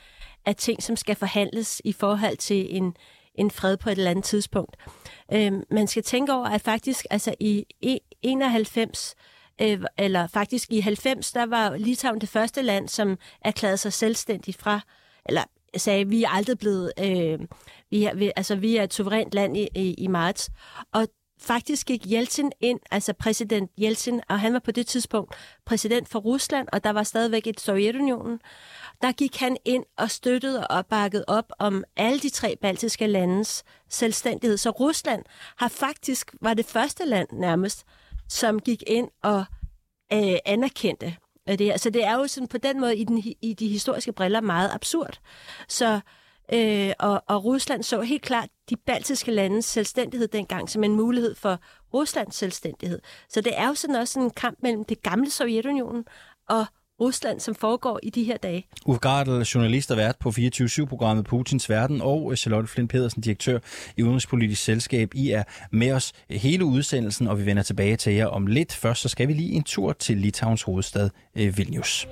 af 0.46 0.56
ting, 0.56 0.82
som 0.82 0.96
skal 0.96 1.16
forhandles 1.16 1.82
i 1.84 1.92
forhold 1.92 2.36
til 2.36 2.76
en, 2.76 2.96
en 3.34 3.50
fred 3.50 3.76
på 3.76 3.90
et 3.90 3.98
eller 3.98 4.10
andet 4.10 4.24
tidspunkt. 4.24 4.76
Øh, 5.32 5.52
man 5.70 5.86
skal 5.86 6.02
tænke 6.02 6.32
over, 6.32 6.46
at 6.46 6.60
faktisk 6.60 7.06
altså 7.10 7.34
i 7.40 7.64
e, 7.82 7.98
91 8.22 9.14
øh, 9.60 9.84
eller 9.98 10.26
faktisk 10.26 10.72
i 10.72 10.80
90, 10.80 11.32
der 11.32 11.46
var 11.46 11.76
Litauen 11.76 12.20
det 12.20 12.28
første 12.28 12.62
land, 12.62 12.88
som 12.88 13.18
erklærede 13.40 13.76
sig 13.76 13.92
selvstændigt 13.92 14.58
fra, 14.58 14.80
eller 15.26 15.42
sagde, 15.76 16.08
vi 16.08 16.22
er 16.22 16.28
aldrig 16.28 16.58
blevet, 16.58 16.92
øh, 16.98 17.38
vi, 17.90 18.04
er, 18.04 18.14
vi, 18.14 18.32
altså 18.36 18.56
vi 18.56 18.76
er 18.76 18.82
et 18.82 18.94
suverænt 18.94 19.34
land 19.34 19.56
i, 19.56 19.68
i, 19.74 19.94
i 19.94 20.06
marts. 20.06 20.50
Og 20.92 21.08
faktisk 21.40 21.86
gik 21.86 22.12
Jeltsin 22.12 22.52
ind, 22.60 22.80
altså 22.90 23.12
præsident 23.12 23.70
Jeltsin, 23.78 24.20
og 24.28 24.40
han 24.40 24.52
var 24.52 24.58
på 24.58 24.70
det 24.70 24.86
tidspunkt 24.86 25.34
præsident 25.66 26.08
for 26.08 26.18
Rusland, 26.18 26.68
og 26.72 26.84
der 26.84 26.90
var 26.90 27.02
stadigvæk 27.02 27.46
et 27.46 27.60
Sovjetunionen. 27.60 28.40
Der 29.02 29.12
gik 29.12 29.36
han 29.36 29.56
ind 29.64 29.84
og 29.98 30.10
støttede 30.10 30.60
og 30.60 30.78
opbakkede 30.78 31.24
op 31.28 31.52
om 31.58 31.84
alle 31.96 32.20
de 32.20 32.30
tre 32.30 32.56
baltiske 32.60 33.06
landes 33.06 33.64
selvstændighed. 33.88 34.56
Så 34.56 34.70
Rusland 34.70 35.24
har 35.56 35.68
faktisk 35.68 36.34
var 36.40 36.54
det 36.54 36.66
første 36.66 37.04
land 37.04 37.28
nærmest, 37.32 37.84
som 38.28 38.60
gik 38.60 38.82
ind 38.86 39.08
og 39.22 39.44
øh, 40.12 40.36
anerkendte 40.46 41.16
øh, 41.48 41.58
det 41.58 41.66
her. 41.66 41.76
Så 41.76 41.90
det 41.90 42.04
er 42.04 42.14
jo 42.14 42.26
sådan 42.26 42.48
på 42.48 42.58
den 42.58 42.80
måde 42.80 42.96
i, 42.96 43.04
den, 43.04 43.22
i 43.42 43.54
de 43.58 43.68
historiske 43.68 44.12
briller 44.12 44.40
meget 44.40 44.70
absurd. 44.72 45.20
Så 45.68 46.00
Øh, 46.52 46.92
og, 46.98 47.22
og 47.26 47.44
Rusland 47.44 47.82
så 47.82 48.00
helt 48.00 48.22
klart 48.22 48.48
de 48.70 48.76
baltiske 48.76 49.30
landes 49.30 49.64
selvstændighed 49.64 50.28
dengang 50.28 50.70
som 50.70 50.84
en 50.84 50.94
mulighed 50.96 51.34
for 51.34 51.60
Ruslands 51.94 52.36
selvstændighed. 52.36 52.98
Så 53.28 53.40
det 53.40 53.52
er 53.58 53.68
jo 53.68 53.74
sådan 53.74 53.96
også 53.96 54.20
en 54.20 54.30
kamp 54.30 54.58
mellem 54.62 54.84
det 54.84 55.02
gamle 55.02 55.30
Sovjetunionen 55.30 56.04
og 56.48 56.66
Rusland, 57.00 57.40
som 57.40 57.54
foregår 57.54 58.00
i 58.02 58.10
de 58.10 58.24
her 58.24 58.36
dage. 58.36 58.66
Uffe 58.86 59.00
Gardel, 59.00 59.42
journalist 59.42 59.90
og 59.90 59.96
vært 59.96 60.16
på 60.20 60.28
24-7-programmet 60.28 61.24
Putins 61.24 61.70
Verden, 61.70 62.00
og 62.00 62.38
Charlotte 62.38 62.68
Flint 62.68 62.90
Pedersen, 62.90 63.22
direktør 63.22 63.58
i 63.96 64.02
Udenrigspolitisk 64.02 64.64
Selskab. 64.64 65.14
I 65.14 65.30
er 65.30 65.42
med 65.72 65.92
os 65.92 66.12
hele 66.30 66.64
udsendelsen, 66.64 67.28
og 67.28 67.38
vi 67.38 67.46
vender 67.46 67.62
tilbage 67.62 67.96
til 67.96 68.12
jer 68.12 68.26
om 68.26 68.46
lidt. 68.46 68.72
Først 68.72 69.00
så 69.00 69.08
skal 69.08 69.28
vi 69.28 69.32
lige 69.32 69.52
en 69.52 69.62
tur 69.62 69.92
til 69.92 70.16
Litauens 70.16 70.62
hovedstad 70.62 71.10
eh, 71.34 71.58
Vilnius. 71.58 72.06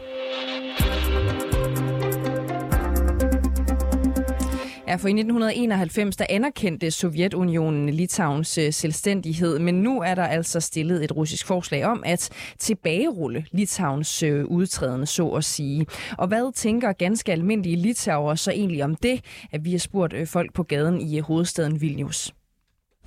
Ja, 4.92 4.96
for 4.96 5.08
i 5.08 5.10
1991 5.10 6.16
der 6.16 6.26
anerkendte 6.28 6.90
Sovjetunionen 6.90 7.88
Litauens 7.88 8.58
øh, 8.58 8.72
selvstændighed, 8.72 9.58
men 9.58 9.74
nu 9.74 10.00
er 10.00 10.14
der 10.14 10.26
altså 10.26 10.60
stillet 10.60 11.04
et 11.04 11.16
russisk 11.16 11.46
forslag 11.46 11.84
om 11.84 12.02
at 12.06 12.30
tilbagerulle 12.58 13.46
Litauens 13.52 14.22
øh, 14.22 14.44
udtræden, 14.44 15.06
så 15.06 15.28
at 15.28 15.44
sige. 15.44 15.86
Og 16.18 16.28
hvad 16.28 16.52
tænker 16.52 16.92
ganske 16.92 17.32
almindelige 17.32 17.76
litauer 17.76 18.34
så 18.34 18.50
egentlig 18.50 18.84
om 18.84 18.94
det, 18.94 19.20
at 19.52 19.64
vi 19.64 19.70
har 19.70 19.78
spurgt 19.78 20.12
øh, 20.12 20.26
folk 20.26 20.54
på 20.54 20.62
gaden 20.62 21.00
i 21.00 21.18
hovedstaden 21.18 21.80
Vilnius? 21.80 22.34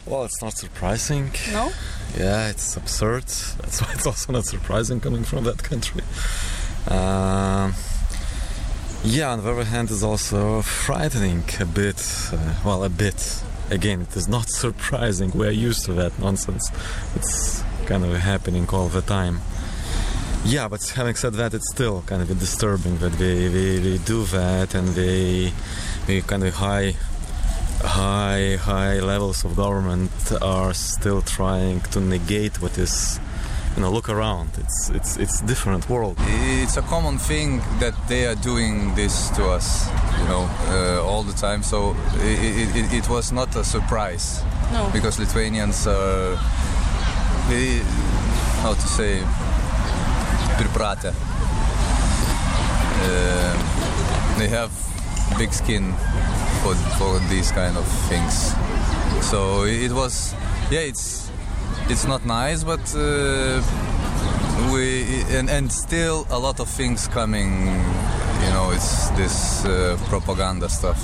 Well, 0.08 0.26
it's 0.26 0.42
not 0.42 0.54
surprising. 0.58 1.32
No? 1.54 1.66
Yeah, 2.20 2.52
it's 2.52 2.78
absurd. 2.78 3.28
That's 3.62 3.82
why 3.82 3.94
it's 3.96 4.08
also 4.08 4.32
not 4.32 4.46
surprising 4.46 5.02
coming 5.02 5.26
from 5.26 5.44
that 5.44 5.58
country. 5.58 6.02
Uh, 6.88 7.95
Yeah, 9.08 9.32
on 9.34 9.44
the 9.44 9.52
other 9.52 9.64
hand, 9.64 9.92
is 9.92 10.04
also 10.04 10.64
frightening 10.64 11.44
a 11.60 11.66
bit. 11.66 12.02
Uh, 12.34 12.56
well, 12.66 12.84
a 12.84 12.90
bit. 12.90 13.44
Again, 13.70 14.02
it 14.02 14.16
is 14.18 14.28
not 14.28 14.50
surprising. 14.64 15.30
We 15.30 15.48
are 15.48 15.52
used 15.52 15.86
to 15.86 15.94
that 15.94 16.18
nonsense. 16.18 16.72
It's 17.16 17.64
kind 17.86 18.04
of 18.04 18.16
happening 18.16 18.68
all 18.70 18.88
the 18.88 19.02
time. 19.04 19.42
Yeah, 20.44 20.68
but 20.68 20.84
having 20.90 21.14
said 21.14 21.34
that, 21.36 21.54
it's 21.54 21.70
still 21.70 22.02
kind 22.08 22.24
of 22.24 22.40
disturbing 22.40 22.98
that 22.98 23.14
they, 23.14 23.48
they, 23.48 23.78
they 23.78 23.98
do 24.00 24.24
that 24.26 24.74
and 24.74 24.88
they, 24.90 25.54
they 26.08 26.22
kind 26.22 26.44
of 26.44 26.56
high 26.56 26.96
high 27.82 28.56
high 28.56 29.00
levels 29.00 29.46
of 29.46 29.56
government 29.56 30.12
are 30.42 30.74
still 30.74 31.22
trying 31.22 31.82
to 31.82 32.00
negate 32.00 32.60
what 32.60 32.76
is 32.80 33.20
you 33.76 33.82
know 33.82 33.92
look 33.92 34.10
around. 34.10 34.50
It's 34.58 34.90
it's 34.90 35.18
it's 35.18 35.42
different 35.42 35.90
world. 35.90 36.18
It's 36.64 36.78
a 36.78 36.82
common 36.82 37.18
thing 37.18 37.62
that 37.80 37.94
they 38.08 38.26
are 38.26 38.36
doing 38.36 38.96
this 38.96 39.30
to 39.32 39.50
us 39.50 39.88
you 40.20 40.28
know 40.28 40.50
uh, 40.70 41.04
all 41.04 41.24
the 41.24 41.34
time. 41.34 41.64
So 41.64 41.96
it, 42.16 42.76
it, 42.76 42.94
it, 42.94 43.10
was 43.10 43.32
not 43.32 43.56
a 43.56 43.64
surprise. 43.64 44.42
No. 44.72 44.90
because 44.92 45.20
lithuanians 45.20 45.88
are 45.88 46.36
they, 47.50 47.80
how 48.62 48.74
to 48.74 48.88
say 48.88 49.22
pripratę. 50.58 51.14
Uh, 53.04 54.40
they 54.40 54.48
have 54.48 54.72
big 55.38 55.54
skin 55.54 55.94
for, 56.64 56.76
for 56.98 57.20
these 57.30 57.52
kind 57.52 57.78
of 57.78 57.86
things. 58.10 58.56
So 59.22 59.64
it 59.66 59.92
was 59.92 60.34
yeah 60.72 60.80
it's 60.80 61.25
it's 61.90 62.06
not 62.06 62.26
nice, 62.26 62.64
but 62.64 62.84
uh, 62.96 63.62
we 64.72 65.04
and, 65.30 65.50
and 65.50 65.72
still 65.72 66.26
a 66.30 66.40
lot 66.40 66.60
of 66.60 66.68
things 66.68 67.08
coming. 67.08 67.68
You 68.44 68.52
know, 68.52 68.72
it's 68.72 69.10
this 69.12 69.66
uh, 69.66 69.98
propaganda 70.10 70.70
stuff. 70.70 71.00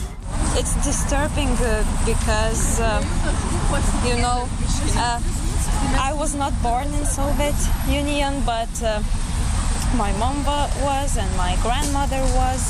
It's 0.56 0.74
disturbing 0.86 1.50
uh, 1.50 1.84
because 2.06 2.80
uh, 2.80 3.02
you 4.06 4.16
know 4.22 4.48
uh, 4.98 5.20
I 6.00 6.14
was 6.14 6.36
not 6.36 6.54
born 6.64 6.88
in 6.94 7.06
Soviet 7.06 7.56
Union, 7.88 8.42
but 8.46 8.72
uh, 8.84 9.02
my 9.98 10.12
mom 10.18 10.46
was 10.84 11.18
and 11.18 11.30
my 11.38 11.58
grandmother 11.62 12.22
was. 12.36 12.62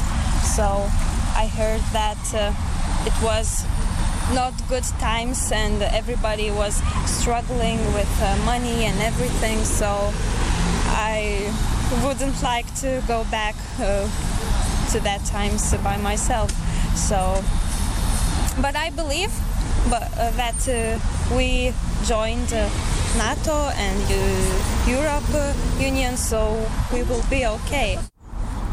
So 0.55 0.89
I 1.37 1.47
heard 1.47 1.81
that 1.93 2.21
it 3.05 3.13
was 3.23 3.65
not 4.33 4.53
good 4.69 4.83
times 4.99 5.51
and 5.51 5.81
everybody 5.81 6.51
was 6.51 6.81
struggling 7.05 7.79
with 7.93 8.11
uh, 8.21 8.37
money 8.45 8.85
and 8.85 8.99
everything 9.01 9.57
so 9.63 10.13
i 10.95 11.51
wouldn't 12.03 12.41
like 12.41 12.73
to 12.75 13.01
go 13.07 13.25
back 13.31 13.55
uh, 13.79 14.07
to 14.91 14.99
that 15.01 15.23
times 15.25 15.73
by 15.83 15.97
myself. 15.97 16.51
So 16.95 17.43
but 18.61 18.75
i 18.75 18.89
believe 18.89 19.31
but 19.89 20.03
uh, 20.17 20.31
that 20.31 20.59
uh, 20.67 21.35
we 21.35 21.73
joined 22.05 22.51
uh, 22.53 22.69
nato 23.17 23.69
and 23.75 24.03
uh, 24.11 24.87
europe 24.87 25.55
union 25.79 26.17
so 26.17 26.39
we 26.93 27.03
will 27.03 27.23
be 27.29 27.45
okay. 27.45 27.97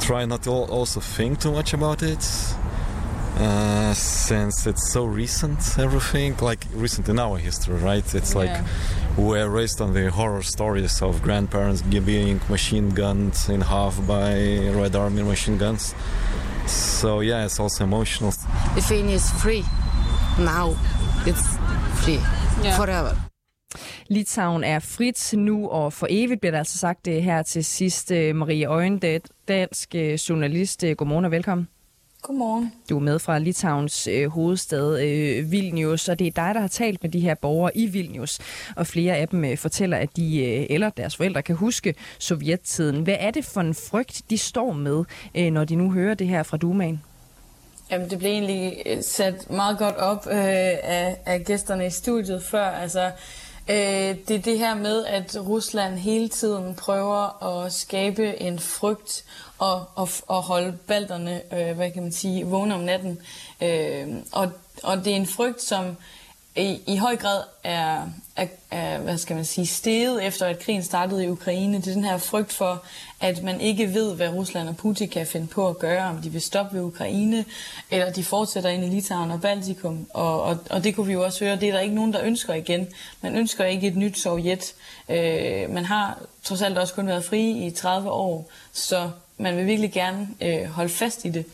Try 0.00 0.25
not 0.25 0.43
to 0.43 0.50
also 0.50 1.00
think 1.00 1.41
too 1.41 1.53
much 1.53 1.73
about 1.75 2.03
it 2.03 2.23
uh, 3.38 3.95
since 3.95 4.66
it's 4.66 4.92
so 4.92 5.04
recent, 5.04 5.78
everything 5.78 6.37
like 6.40 6.66
recent 6.75 7.09
in 7.09 7.18
our 7.18 7.38
history, 7.38 7.76
right? 7.76 8.14
It's 8.14 8.35
like 8.35 8.50
yeah. 8.50 8.66
we're 9.16 9.49
raised 9.49 9.80
on 9.80 9.95
the 9.95 10.11
horror 10.11 10.42
stories 10.42 11.02
of 11.02 11.23
grandparents 11.23 11.83
being 11.83 12.40
machine 12.49 12.90
gunned 12.90 13.37
in 13.49 13.61
half 13.61 13.95
by 14.07 14.33
Red 14.75 14.97
Army 14.97 15.23
machine 15.23 15.59
guns. 15.59 15.95
So 16.66 17.21
yeah, 17.21 17.45
it's 17.45 17.61
also 17.61 17.85
emotional. 17.85 18.33
The 18.75 18.83
thing 18.83 19.11
is 19.11 19.30
free 19.42 19.64
now. 20.38 20.76
It's 21.26 21.57
free 22.02 22.21
yeah. 22.62 22.76
forever. 22.76 23.16
Litauen 24.11 24.64
er 24.64 24.78
frit 24.78 25.35
nu 25.37 25.68
og 25.68 25.92
for 25.92 26.07
evigt, 26.11 26.40
bliver 26.40 26.50
der 26.50 26.59
altså 26.59 26.78
sagt 26.78 27.04
det 27.04 27.23
her 27.23 27.42
til 27.42 27.64
sidst. 27.64 28.11
Marie 28.35 28.64
Øjen, 28.64 29.02
dansk 29.49 29.95
journalist. 30.28 30.85
Godmorgen 30.97 31.25
og 31.25 31.30
velkommen. 31.30 31.68
Godmorgen. 32.23 32.73
Du 32.91 32.97
er 32.97 33.01
med 33.01 33.19
fra 33.19 33.39
Litauens 33.39 34.07
øh, 34.07 34.29
hovedstad 34.29 35.01
øh, 35.01 35.51
Vilnius, 35.51 36.09
og 36.09 36.19
det 36.19 36.27
er 36.27 36.31
dig, 36.31 36.55
der 36.55 36.61
har 36.61 36.69
talt 36.69 37.03
med 37.03 37.11
de 37.11 37.21
her 37.21 37.35
borgere 37.35 37.77
i 37.77 37.87
Vilnius. 37.87 38.39
Og 38.77 38.87
flere 38.87 39.17
af 39.17 39.29
dem 39.29 39.45
øh, 39.45 39.59
fortæller, 39.59 39.97
at 39.97 40.17
de 40.17 40.45
øh, 40.45 40.67
eller 40.71 40.91
deres 40.91 41.17
forældre 41.17 41.43
kan 41.43 41.57
huske 41.57 41.95
sovjettiden. 42.19 43.03
Hvad 43.03 43.17
er 43.19 43.31
det 43.31 43.45
for 43.45 43.61
en 43.61 43.75
frygt, 43.75 44.23
de 44.31 44.39
står 44.39 44.73
med, 44.73 45.05
øh, 45.35 45.51
når 45.51 45.65
de 45.65 45.75
nu 45.75 45.91
hører 45.93 46.15
det 46.15 46.27
her 46.27 46.43
fra 46.43 46.57
Dumaen? 46.57 47.03
Jamen, 47.91 48.11
det 48.11 48.19
blev 48.19 48.31
egentlig 48.31 48.83
øh, 48.87 49.03
sat 49.03 49.51
meget 49.51 49.79
godt 49.79 49.97
op 49.97 50.27
øh, 50.27 50.37
af, 50.37 51.17
af 51.27 51.45
gæsterne 51.45 51.87
i 51.87 51.91
studiet 51.91 52.43
før. 52.43 52.65
Altså, 52.65 53.11
øh, 53.69 54.17
det 54.29 54.31
er 54.31 54.43
det 54.45 54.59
her 54.59 54.75
med, 54.75 55.05
at 55.05 55.37
Rusland 55.47 55.99
hele 55.99 56.29
tiden 56.29 56.75
prøver 56.75 57.45
at 57.45 57.73
skabe 57.73 58.43
en 58.43 58.59
frygt 58.59 59.25
og, 59.59 59.85
og, 59.95 60.09
og 60.27 60.43
holde 60.43 60.79
balterne, 60.87 61.55
øh, 61.55 61.77
hvad 61.77 61.91
kan 61.91 62.03
man 62.03 62.13
sige, 62.13 62.47
vågne 62.47 62.75
om 62.75 62.81
natten. 62.81 63.19
Øh, 63.63 64.07
og, 64.33 64.51
og 64.83 65.05
det 65.05 65.13
er 65.13 65.17
en 65.17 65.27
frygt, 65.27 65.63
som 65.63 65.97
i, 66.59 66.81
i 66.87 66.97
høj 66.97 67.17
grad 67.17 67.43
er, 67.65 68.03
er, 68.37 68.47
er, 68.71 68.99
hvad 68.99 69.19
skal 69.19 69.37
man 69.37 69.45
sige, 69.45 69.67
steget 69.67 70.25
efter 70.27 70.47
at 70.47 70.59
krigen 70.59 70.83
startede 70.83 71.25
i 71.25 71.29
Ukraine. 71.29 71.77
Det 71.77 71.88
er 71.88 71.93
den 71.93 72.05
her 72.05 72.19
frygt 72.19 72.53
for, 72.53 72.85
at 73.21 73.43
man 73.43 73.61
ikke 73.61 73.95
ved, 73.95 74.15
hvad 74.15 74.29
Rusland 74.29 74.69
og 74.69 74.77
Putin 74.77 75.09
kan 75.09 75.27
finde 75.27 75.47
på 75.47 75.69
at 75.69 75.79
gøre, 75.79 76.05
om 76.05 76.17
de 76.17 76.31
vil 76.31 76.41
stoppe 76.41 76.77
ved 76.77 76.85
Ukraine, 76.85 77.45
eller 77.91 78.12
de 78.12 78.25
fortsætter 78.25 78.71
ind 78.71 78.85
i 78.85 78.88
Litauen 78.88 79.31
og 79.31 79.41
Baltikum. 79.41 80.07
Og, 80.11 80.43
og, 80.43 80.59
og 80.71 80.85
det 80.85 80.95
kunne 80.95 81.07
vi 81.07 81.12
jo 81.12 81.25
også 81.25 81.45
høre, 81.45 81.57
det 81.57 81.69
er 81.69 81.73
der 81.73 81.81
ikke 81.81 81.95
nogen, 81.95 82.12
der 82.12 82.23
ønsker 82.23 82.55
igen. 82.55 82.88
Man 83.21 83.37
ønsker 83.37 83.65
ikke 83.65 83.87
et 83.87 83.97
nyt 83.97 84.19
Sovjet. 84.19 84.75
Øh, 85.09 85.71
man 85.71 85.85
har 85.85 86.19
trods 86.43 86.62
alt 86.62 86.79
også 86.79 86.95
kun 86.95 87.07
været 87.07 87.25
fri 87.25 87.67
i 87.67 87.71
30 87.71 88.11
år, 88.11 88.50
så 88.73 89.11
man 89.38 89.57
vil 89.57 89.67
virkelig 89.67 89.93
gerne 89.93 90.29
øh, 90.41 90.65
holde 90.65 90.91
fast 90.91 91.25
i 91.25 91.29
det. 91.29 91.45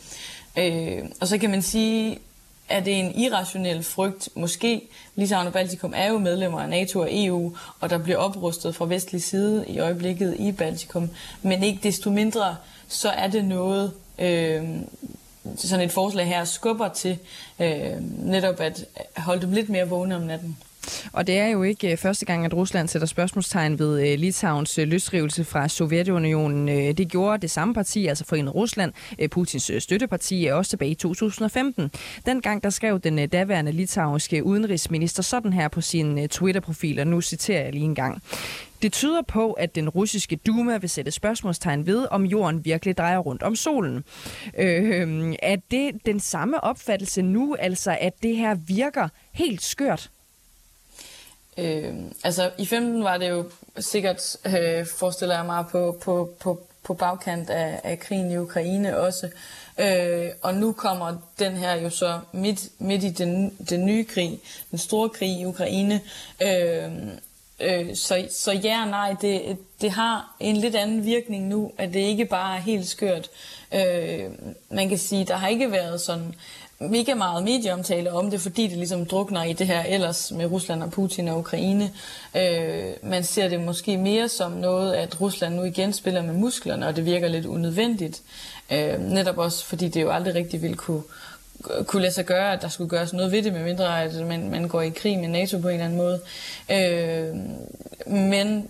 Øh, 0.57 1.05
og 1.21 1.27
så 1.27 1.37
kan 1.37 1.49
man 1.49 1.61
sige, 1.61 2.19
er 2.69 2.79
det 2.79 2.99
en 2.99 3.19
irrationel 3.19 3.83
frygt. 3.83 4.29
Måske 4.35 4.81
Litauen 5.15 5.47
og 5.47 5.53
Baltikum 5.53 5.93
er 5.95 6.07
jo 6.07 6.17
medlemmer 6.17 6.59
af 6.59 6.69
NATO 6.69 6.99
og 6.99 7.07
EU, 7.11 7.55
og 7.79 7.89
der 7.89 7.97
bliver 7.97 8.17
oprustet 8.17 8.75
fra 8.75 8.85
vestlig 8.85 9.23
side 9.23 9.65
i 9.67 9.79
øjeblikket 9.79 10.35
i 10.39 10.51
Baltikum. 10.51 11.09
Men 11.41 11.63
ikke 11.63 11.79
desto 11.83 12.09
mindre, 12.09 12.55
så 12.87 13.09
er 13.09 13.27
det 13.27 13.45
noget, 13.45 13.93
øh, 14.19 14.63
sådan 15.55 15.85
et 15.85 15.91
forslag 15.91 16.27
her 16.27 16.45
skubber 16.45 16.87
til 16.87 17.17
øh, 17.59 17.93
netop 18.19 18.59
at 18.59 18.85
holde 19.17 19.41
dem 19.41 19.51
lidt 19.51 19.69
mere 19.69 19.89
vågne 19.89 20.15
om 20.15 20.21
natten. 20.21 20.57
Og 21.13 21.27
det 21.27 21.37
er 21.37 21.47
jo 21.47 21.63
ikke 21.63 21.91
øh, 21.91 21.97
første 21.97 22.25
gang, 22.25 22.45
at 22.45 22.53
Rusland 22.53 22.87
sætter 22.87 23.07
spørgsmålstegn 23.07 23.79
ved 23.79 24.11
øh, 24.11 24.19
Litauens 24.19 24.77
øh, 24.77 24.87
løsrivelse 24.87 25.43
fra 25.43 25.67
Sovjetunionen. 25.67 26.67
Det 26.97 27.07
gjorde 27.07 27.41
det 27.41 27.51
samme 27.51 27.73
parti, 27.73 28.07
altså 28.07 28.25
Forenet 28.25 28.55
Rusland, 28.55 28.93
Putins 29.31 29.71
støtteparti, 29.79 30.49
også 30.51 30.69
tilbage 30.69 30.91
i 30.91 30.95
2015. 30.95 31.91
Dengang 32.25 32.63
der 32.63 32.69
skrev 32.69 32.99
den 32.99 33.29
daværende 33.29 33.71
litauiske 33.71 34.43
udenrigsminister 34.43 35.23
sådan 35.23 35.53
her 35.53 35.67
på 35.67 35.81
sin 35.81 36.29
Twitter-profil, 36.29 36.99
og 36.99 37.07
nu 37.07 37.21
citerer 37.21 37.63
jeg 37.63 37.73
lige 37.73 37.85
en 37.85 37.95
gang. 37.95 38.21
Det 38.81 38.93
tyder 38.93 39.21
på, 39.21 39.51
at 39.51 39.75
den 39.75 39.89
russiske 39.89 40.35
Duma 40.35 40.77
vil 40.77 40.89
sætte 40.89 41.11
spørgsmålstegn 41.11 41.85
ved, 41.85 42.07
om 42.11 42.25
jorden 42.25 42.65
virkelig 42.65 42.97
drejer 42.97 43.17
rundt 43.17 43.43
om 43.43 43.55
solen. 43.55 44.03
Øh, 44.57 45.35
er 45.41 45.55
det 45.71 45.91
den 46.05 46.19
samme 46.19 46.63
opfattelse 46.63 47.21
nu, 47.21 47.55
altså 47.59 47.97
at 48.01 48.13
det 48.23 48.37
her 48.37 48.55
virker 48.67 49.07
helt 49.33 49.61
skørt? 49.61 50.09
Øh, 51.57 51.93
altså 52.23 52.51
i 52.57 52.65
15 52.65 53.03
var 53.03 53.17
det 53.17 53.29
jo 53.29 53.49
sikkert, 53.79 54.37
øh, 54.45 54.85
forestiller 54.85 55.35
jeg 55.35 55.45
mig, 55.45 55.65
på, 55.71 55.97
på, 56.01 56.29
på, 56.39 56.61
på 56.83 56.93
bagkant 56.93 57.49
af, 57.49 57.81
af 57.83 57.99
krigen 57.99 58.31
i 58.31 58.37
Ukraine 58.37 58.97
også. 58.97 59.29
Øh, 59.77 60.29
og 60.41 60.53
nu 60.53 60.71
kommer 60.71 61.17
den 61.39 61.53
her 61.57 61.75
jo 61.75 61.89
så 61.89 62.19
midt, 62.31 62.69
midt 62.79 63.03
i 63.03 63.09
den, 63.09 63.57
den 63.69 63.85
nye 63.85 64.03
krig, 64.03 64.39
den 64.71 64.79
store 64.79 65.09
krig 65.09 65.39
i 65.39 65.45
Ukraine. 65.45 66.01
Øh, 66.41 66.91
øh, 67.59 67.95
så, 67.95 68.27
så 68.31 68.51
ja 68.51 68.81
og 68.81 68.87
nej, 68.87 69.15
det, 69.21 69.57
det 69.81 69.91
har 69.91 70.35
en 70.39 70.57
lidt 70.57 70.75
anden 70.75 71.05
virkning 71.05 71.47
nu, 71.47 71.71
at 71.77 71.93
det 71.93 71.99
ikke 71.99 72.25
bare 72.25 72.55
er 72.57 72.61
helt 72.61 72.87
skørt. 72.87 73.29
Øh, 73.73 74.31
man 74.69 74.89
kan 74.89 74.97
sige, 74.97 75.25
der 75.25 75.35
har 75.35 75.47
ikke 75.47 75.71
været 75.71 76.01
sådan 76.01 76.35
mega 76.79 77.13
meget 77.13 77.43
medieomtale 77.43 78.11
om 78.11 78.31
det, 78.31 78.41
fordi 78.41 78.67
det 78.67 78.77
ligesom 78.77 79.05
drukner 79.05 79.43
i 79.43 79.53
det 79.53 79.67
her 79.67 79.83
ellers 79.83 80.31
med 80.31 80.45
Rusland 80.45 80.83
og 80.83 80.91
Putin 80.91 81.27
og 81.27 81.37
Ukraine. 81.37 81.91
Øh, 82.35 82.85
man 83.03 83.23
ser 83.23 83.47
det 83.47 83.61
måske 83.61 83.97
mere 83.97 84.29
som 84.29 84.51
noget, 84.51 84.93
at 84.93 85.21
Rusland 85.21 85.55
nu 85.55 85.63
igen 85.63 85.93
spiller 85.93 86.21
med 86.21 86.33
musklerne, 86.33 86.87
og 86.87 86.95
det 86.95 87.05
virker 87.05 87.27
lidt 87.27 87.45
unødvendigt. 87.45 88.21
Øh, 88.71 89.01
netop 89.01 89.37
også 89.37 89.65
fordi 89.65 89.87
det 89.87 90.01
jo 90.01 90.11
aldrig 90.11 90.35
rigtig 90.35 90.61
ville 90.61 90.77
kunne, 90.77 91.03
kunne 91.85 92.01
lade 92.01 92.13
sig 92.13 92.25
gøre, 92.25 92.53
at 92.53 92.61
der 92.61 92.69
skulle 92.69 92.89
gøres 92.89 93.13
noget 93.13 93.31
ved 93.31 93.43
det, 93.43 93.53
medmindre 93.53 94.03
at 94.03 94.15
man, 94.15 94.49
man 94.49 94.67
går 94.67 94.81
i 94.81 94.89
krig 94.89 95.19
med 95.19 95.27
NATO 95.27 95.59
på 95.59 95.67
en 95.67 95.73
eller 95.73 95.85
anden 95.85 95.97
måde. 95.97 96.21
Øh, 96.71 97.35
men 98.13 98.69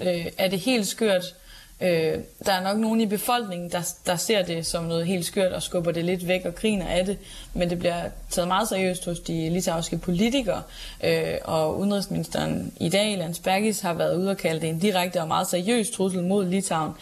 øh, 0.00 0.26
er 0.38 0.48
det 0.48 0.58
helt 0.58 0.86
skørt? 0.86 1.34
Øh, 1.80 2.18
der 2.46 2.52
er 2.52 2.62
nok 2.62 2.78
nogen 2.78 3.00
i 3.00 3.06
befolkningen, 3.06 3.70
der, 3.70 3.94
der 4.06 4.16
ser 4.16 4.42
det 4.42 4.66
som 4.66 4.84
noget 4.84 5.06
helt 5.06 5.26
skørt 5.26 5.52
og 5.52 5.62
skubber 5.62 5.92
det 5.92 6.04
lidt 6.04 6.28
væk 6.28 6.44
og 6.44 6.54
griner 6.54 6.86
af 6.86 7.06
det, 7.06 7.18
men 7.54 7.70
det 7.70 7.78
bliver 7.78 8.02
taget 8.30 8.48
meget 8.48 8.68
seriøst 8.68 9.04
hos 9.04 9.20
de 9.20 9.50
litauiske 9.50 9.98
politikere, 9.98 10.62
øh, 11.04 11.34
og 11.44 11.78
udenrigsministeren 11.78 12.72
i 12.80 12.88
dag, 12.88 13.18
Landsbergis, 13.18 13.80
har 13.80 13.94
været 13.94 14.16
ude 14.16 14.30
og 14.30 14.36
kalde 14.36 14.60
det 14.60 14.68
en 14.68 14.78
direkte 14.78 15.20
og 15.20 15.28
meget 15.28 15.46
seriøs 15.46 15.90
trussel 15.90 16.22
mod 16.22 16.46
Litauen. 16.46 16.92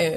Øh, 0.00 0.12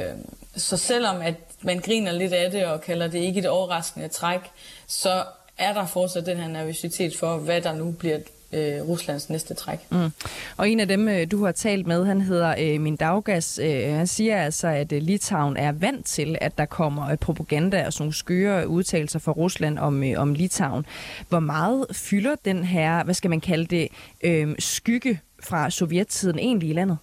så 0.55 0.77
selvom 0.77 1.21
at 1.21 1.35
man 1.61 1.79
griner 1.79 2.11
lidt 2.11 2.33
af 2.33 2.51
det 2.51 2.65
og 2.65 2.81
kalder 2.81 3.07
det 3.07 3.19
ikke 3.19 3.39
et 3.39 3.45
overraskende 3.45 4.07
træk, 4.07 4.41
så 4.87 5.23
er 5.57 5.73
der 5.73 5.85
fortsat 5.85 6.25
den 6.25 6.37
her 6.37 6.47
nervøsitet 6.47 7.17
for, 7.17 7.37
hvad 7.37 7.61
der 7.61 7.73
nu 7.73 7.91
bliver 7.91 8.19
øh, 8.53 8.89
Ruslands 8.89 9.29
næste 9.29 9.53
træk. 9.53 9.79
Mm. 9.89 10.09
Og 10.57 10.69
en 10.69 10.79
af 10.79 10.87
dem, 10.87 11.07
øh, 11.07 11.31
du 11.31 11.45
har 11.45 11.51
talt 11.51 11.87
med, 11.87 12.05
han 12.05 12.21
hedder 12.21 12.55
øh, 12.59 12.81
Min 12.81 12.95
Daggas. 12.95 13.59
Øh, 13.63 13.93
han 13.93 14.07
siger 14.07 14.41
altså, 14.41 14.67
at 14.67 14.91
øh, 14.91 15.01
Litauen 15.01 15.57
er 15.57 15.71
vant 15.71 16.05
til, 16.05 16.37
at 16.41 16.57
der 16.57 16.65
kommer 16.65 17.09
øh, 17.09 17.17
propaganda 17.17 17.85
og 17.85 17.93
sådan 17.93 18.03
nogle 18.03 18.13
skøre 18.13 18.67
udtalelser 18.67 19.19
fra 19.19 19.31
Rusland 19.31 19.79
om, 19.79 20.03
øh, 20.03 20.13
om 20.17 20.33
Litauen. 20.33 20.85
Hvor 21.29 21.39
meget 21.39 21.85
fylder 21.91 22.35
den 22.45 22.63
her, 22.63 23.03
hvad 23.03 23.13
skal 23.13 23.29
man 23.29 23.41
kalde 23.41 23.65
det, 23.65 23.87
øh, 24.23 24.55
skygge 24.59 25.19
fra 25.43 25.69
sovjettiden 25.69 26.39
egentlig 26.39 26.69
i 26.69 26.73
landet? 26.73 26.97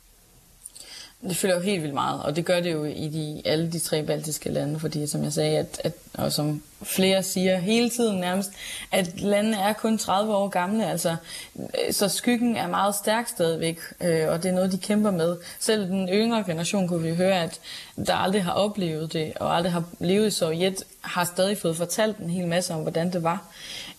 Det 1.29 1.37
fylder 1.37 1.55
jo 1.55 1.61
helt 1.61 1.83
vildt 1.83 1.95
meget, 1.95 2.23
og 2.23 2.37
det 2.37 2.45
gør 2.45 2.61
det 2.61 2.73
jo 2.73 2.85
i 2.85 3.09
de, 3.09 3.43
alle 3.45 3.73
de 3.73 3.79
tre 3.79 4.03
baltiske 4.03 4.51
lande, 4.51 4.81
fordi 4.81 5.07
som 5.07 5.23
jeg 5.23 5.33
sagde, 5.33 5.59
at, 5.59 5.81
at, 5.85 5.93
og 6.15 6.33
som 6.33 6.63
flere 6.83 7.23
siger 7.23 7.59
hele 7.59 7.91
tiden 7.91 8.21
nærmest, 8.21 8.51
at 8.93 9.21
landene 9.21 9.57
er 9.57 9.73
kun 9.73 9.99
30 9.99 10.35
år 10.35 10.49
gamle, 10.49 10.87
altså, 10.87 11.17
øh, 11.59 11.93
så 11.93 12.09
skyggen 12.09 12.57
er 12.57 12.69
meget 12.69 12.95
stærk 12.95 13.29
stadigvæk, 13.29 13.79
øh, 14.01 14.29
og 14.29 14.43
det 14.43 14.49
er 14.49 14.55
noget, 14.55 14.73
de 14.73 14.79
kæmper 14.79 15.11
med. 15.11 15.37
Selv 15.59 15.89
den 15.89 16.09
yngre 16.09 16.45
generation 16.47 16.89
kunne 16.89 17.03
vi 17.03 17.15
høre, 17.15 17.43
at 17.43 17.61
der 18.07 18.15
aldrig 18.15 18.45
har 18.45 18.53
oplevet 18.53 19.13
det, 19.13 19.33
og 19.37 19.57
aldrig 19.57 19.73
har 19.73 19.85
levet 19.99 20.27
i 20.27 20.31
Sovjet, 20.31 20.85
har 21.01 21.25
stadig 21.25 21.59
fået 21.59 21.77
fortalt 21.77 22.19
en 22.19 22.31
hel 22.31 22.47
masse 22.47 22.75
om, 22.75 22.81
hvordan 22.81 23.13
det 23.13 23.23
var. 23.23 23.45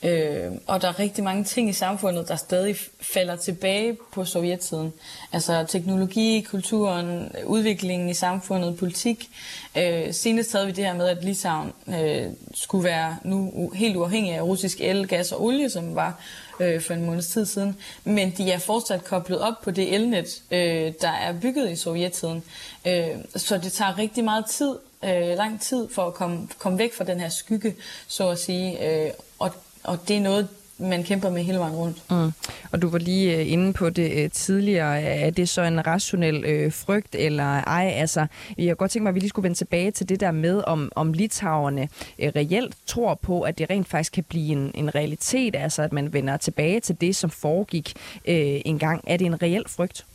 Øh, 0.03 0.51
og 0.67 0.81
der 0.81 0.87
er 0.87 0.99
rigtig 0.99 1.23
mange 1.23 1.43
ting 1.43 1.69
i 1.69 1.73
samfundet, 1.73 2.27
der 2.27 2.35
stadig 2.35 2.75
falder 3.01 3.35
tilbage 3.35 3.97
på 4.13 4.25
sovjettiden. 4.25 4.93
Altså 5.31 5.65
teknologi, 5.67 6.41
kulturen, 6.41 7.31
udviklingen 7.45 8.09
i 8.09 8.13
samfundet, 8.13 8.77
politik. 8.77 9.29
Øh, 9.77 10.13
senest 10.13 10.51
havde 10.51 10.65
vi 10.65 10.71
det 10.71 10.85
her 10.85 10.93
med, 10.93 11.07
at 11.07 11.23
Litauen 11.23 11.73
øh, 11.87 12.25
skulle 12.53 12.83
være 12.83 13.17
nu 13.23 13.71
helt 13.75 13.95
uafhængig 13.95 14.33
af 14.33 14.41
russisk 14.41 14.81
el, 14.81 15.07
gas 15.07 15.31
og 15.31 15.43
olie, 15.43 15.69
som 15.69 15.95
var 15.95 16.21
øh, 16.59 16.81
for 16.81 16.93
en 16.93 17.05
måneds 17.05 17.27
tid 17.27 17.45
siden. 17.45 17.77
Men 18.03 18.33
de 18.37 18.51
er 18.51 18.59
fortsat 18.59 19.03
koblet 19.03 19.41
op 19.41 19.61
på 19.63 19.71
det 19.71 19.93
elnet, 19.93 20.41
øh, 20.51 20.93
der 21.01 21.11
er 21.11 21.33
bygget 21.41 21.71
i 21.71 21.75
sovjettiden. 21.75 22.43
Øh, 22.87 23.07
så 23.35 23.57
det 23.57 23.71
tager 23.71 23.97
rigtig 23.97 24.23
meget 24.23 24.45
tid, 24.45 24.75
øh, 25.03 25.37
lang 25.37 25.61
tid 25.61 25.87
for 25.95 26.07
at 26.07 26.13
komme, 26.13 26.47
komme 26.57 26.77
væk 26.77 26.93
fra 26.93 27.03
den 27.03 27.19
her 27.19 27.29
skygge, 27.29 27.75
så 28.07 28.29
at 28.29 28.39
sige. 28.39 28.89
Øh, 29.05 29.11
og 29.39 29.51
og 29.83 30.07
det 30.07 30.15
er 30.17 30.21
noget, 30.21 30.47
man 30.81 31.03
kæmper 31.03 31.29
med 31.29 31.43
hele 31.43 31.59
vejen 31.59 31.75
rundt. 31.75 32.11
Mm. 32.11 32.31
Og 32.71 32.81
du 32.81 32.89
var 32.89 32.97
lige 32.97 33.37
uh, 33.37 33.51
inde 33.51 33.73
på 33.73 33.89
det 33.89 34.25
uh, 34.25 34.31
tidligere. 34.31 35.01
Er 35.01 35.29
det 35.29 35.49
så 35.49 35.61
en 35.61 35.87
rationel 35.87 36.65
uh, 36.65 36.73
frygt 36.73 37.15
eller 37.15 37.43
ej? 37.43 37.93
Altså, 37.95 38.27
jeg 38.57 38.65
kunne 38.65 38.75
godt 38.75 38.91
tænke 38.91 39.03
mig, 39.03 39.09
at 39.09 39.15
vi 39.15 39.19
lige 39.19 39.29
skulle 39.29 39.43
vende 39.43 39.57
tilbage 39.57 39.91
til 39.91 40.09
det 40.09 40.19
der 40.19 40.31
med, 40.31 40.63
om, 40.67 40.91
om 40.95 41.13
litauerne 41.13 41.89
uh, 42.19 42.25
reelt 42.35 42.75
tror 42.85 43.15
på, 43.15 43.41
at 43.41 43.57
det 43.57 43.69
rent 43.69 43.87
faktisk 43.87 44.11
kan 44.11 44.23
blive 44.23 44.51
en, 44.51 44.71
en 44.75 44.95
realitet, 44.95 45.55
altså 45.55 45.81
at 45.81 45.93
man 45.93 46.13
vender 46.13 46.37
tilbage 46.37 46.79
til 46.79 47.01
det, 47.01 47.15
som 47.15 47.29
foregik 47.29 47.93
uh, 48.15 48.21
engang. 48.25 49.03
Er 49.07 49.17
det 49.17 49.25
en 49.25 49.41
reel 49.41 49.63
frygt? 49.67 50.05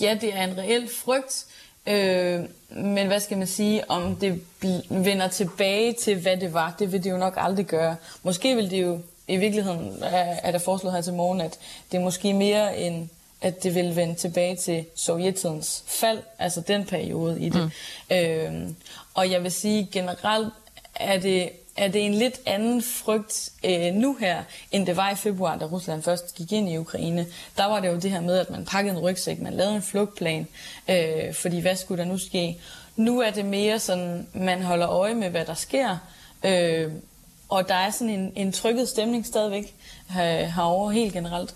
Ja, 0.00 0.18
det 0.20 0.36
er 0.36 0.42
en 0.42 0.58
reel 0.58 0.88
frygt. 1.04 1.46
Øh, 1.86 2.40
men 2.70 3.06
hvad 3.06 3.20
skal 3.20 3.38
man 3.38 3.46
sige, 3.46 3.90
om 3.90 4.16
det 4.16 4.40
vender 4.90 5.28
tilbage 5.28 5.92
til, 5.92 6.20
hvad 6.20 6.36
det 6.36 6.52
var, 6.52 6.74
det 6.78 6.92
vil 6.92 7.04
det 7.04 7.10
jo 7.10 7.16
nok 7.16 7.34
aldrig 7.36 7.66
gøre. 7.66 7.96
Måske 8.22 8.56
vil 8.56 8.70
det 8.70 8.82
jo, 8.82 8.98
i 9.28 9.36
virkeligheden 9.36 10.02
er 10.02 10.50
der 10.50 10.58
foreslået 10.58 10.94
her 10.94 11.02
til 11.02 11.12
morgen, 11.12 11.40
at 11.40 11.58
det 11.92 11.98
er 11.98 12.02
måske 12.02 12.32
mere 12.32 12.78
end 12.78 13.08
at 13.40 13.62
det 13.62 13.74
vil 13.74 13.96
vende 13.96 14.14
tilbage 14.14 14.56
til 14.56 14.84
sovjettidens 14.94 15.84
fald, 15.86 16.18
altså 16.38 16.60
den 16.60 16.84
periode 16.84 17.40
i 17.40 17.48
det. 17.48 17.70
Mm. 18.10 18.16
Øh, 18.16 18.68
og 19.14 19.30
jeg 19.30 19.42
vil 19.42 19.52
sige, 19.52 19.88
generelt 19.92 20.52
er 20.94 21.18
det 21.18 21.50
er 21.76 21.88
det 21.88 22.06
en 22.06 22.14
lidt 22.14 22.40
anden 22.46 22.82
frygt 22.82 23.50
øh, 23.64 23.94
nu 23.94 24.16
her, 24.20 24.42
end 24.72 24.86
det 24.86 24.96
var 24.96 25.10
i 25.10 25.14
februar, 25.14 25.58
da 25.58 25.64
Rusland 25.64 26.02
først 26.02 26.34
gik 26.34 26.52
ind 26.52 26.68
i 26.68 26.76
Ukraine. 26.76 27.26
Der 27.56 27.64
var 27.64 27.80
det 27.80 27.88
jo 27.88 27.96
det 27.96 28.10
her 28.10 28.20
med, 28.20 28.38
at 28.38 28.50
man 28.50 28.64
pakkede 28.64 28.96
en 28.96 29.00
rygsæk, 29.02 29.40
man 29.40 29.54
lavede 29.54 29.76
en 29.76 29.82
flugtplan, 29.82 30.46
øh, 30.88 31.34
fordi 31.34 31.60
hvad 31.60 31.76
skulle 31.76 32.02
der 32.02 32.08
nu 32.08 32.18
ske? 32.18 32.60
Nu 32.96 33.20
er 33.20 33.30
det 33.30 33.44
mere 33.44 33.78
sådan, 33.78 34.26
man 34.32 34.62
holder 34.62 34.88
øje 34.88 35.14
med, 35.14 35.30
hvad 35.30 35.44
der 35.44 35.54
sker, 35.54 35.98
øh, 36.44 36.92
og 37.48 37.68
der 37.68 37.74
er 37.74 37.90
sådan 37.90 38.10
en, 38.10 38.32
en 38.36 38.52
trykket 38.52 38.88
stemning 38.88 39.26
stadigvæk 39.26 39.74
øh, 40.10 40.16
herovre 40.16 40.92
helt 40.92 41.12
generelt. 41.12 41.54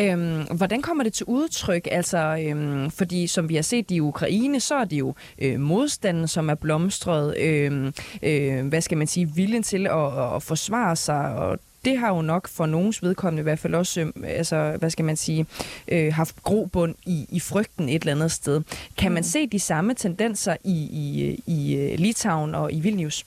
Øhm, 0.00 0.42
hvordan 0.42 0.82
kommer 0.82 1.04
det 1.04 1.12
til 1.12 1.26
udtryk? 1.26 1.88
Altså, 1.90 2.18
øhm, 2.18 2.90
fordi 2.90 3.26
som 3.26 3.48
vi 3.48 3.54
har 3.54 3.62
set 3.62 3.90
i 3.90 4.00
Ukraine, 4.00 4.60
så 4.60 4.74
er 4.74 4.84
det 4.84 4.96
jo 4.98 5.14
øh, 5.38 5.60
modstanden, 5.60 6.28
som 6.28 6.50
er 6.50 6.54
blomstret. 6.54 7.38
Øh, 7.38 7.92
øh, 8.22 8.66
hvad 8.66 8.80
skal 8.80 8.98
man 8.98 9.06
sige? 9.06 9.28
Viljen 9.34 9.62
til 9.62 9.86
at, 9.86 10.34
at 10.34 10.42
forsvare 10.42 10.96
sig 10.96 11.34
og 11.34 11.58
det 11.84 11.98
har 11.98 12.14
jo 12.14 12.22
nok 12.22 12.48
for 12.48 12.66
nogens 12.66 13.02
vedkommende 13.02 13.40
i 13.40 13.42
hvert 13.42 13.58
fald 13.58 13.74
også, 13.74 14.00
øh, 14.00 14.12
altså, 14.24 14.76
hvad 14.78 14.90
skal 14.90 15.04
man 15.04 15.16
sige, 15.16 15.46
øh, 15.88 16.14
haft 16.14 16.42
grobund 16.42 16.94
i, 17.06 17.26
i 17.28 17.40
frygten 17.40 17.88
et 17.88 18.02
eller 18.02 18.12
andet 18.12 18.32
sted. 18.32 18.62
Kan 18.96 19.12
man 19.12 19.20
mm. 19.20 19.28
se 19.28 19.46
de 19.46 19.60
samme 19.60 19.94
tendenser 19.94 20.56
i, 20.64 20.72
i, 20.72 21.40
i 21.46 21.76
øh, 21.76 21.98
Litauen 21.98 22.54
og 22.54 22.72
i 22.72 22.80
Vilnius? 22.80 23.26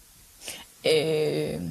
Øh, 0.85 1.61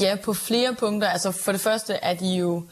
ja, 0.00 0.16
på 0.24 0.34
flere 0.34 0.74
punkter. 0.74 1.08
Altså 1.08 1.32
for 1.32 1.52
det 1.52 1.60
første 1.60 1.92
er 1.92 2.14
de 2.14 2.28
jo 2.28 2.62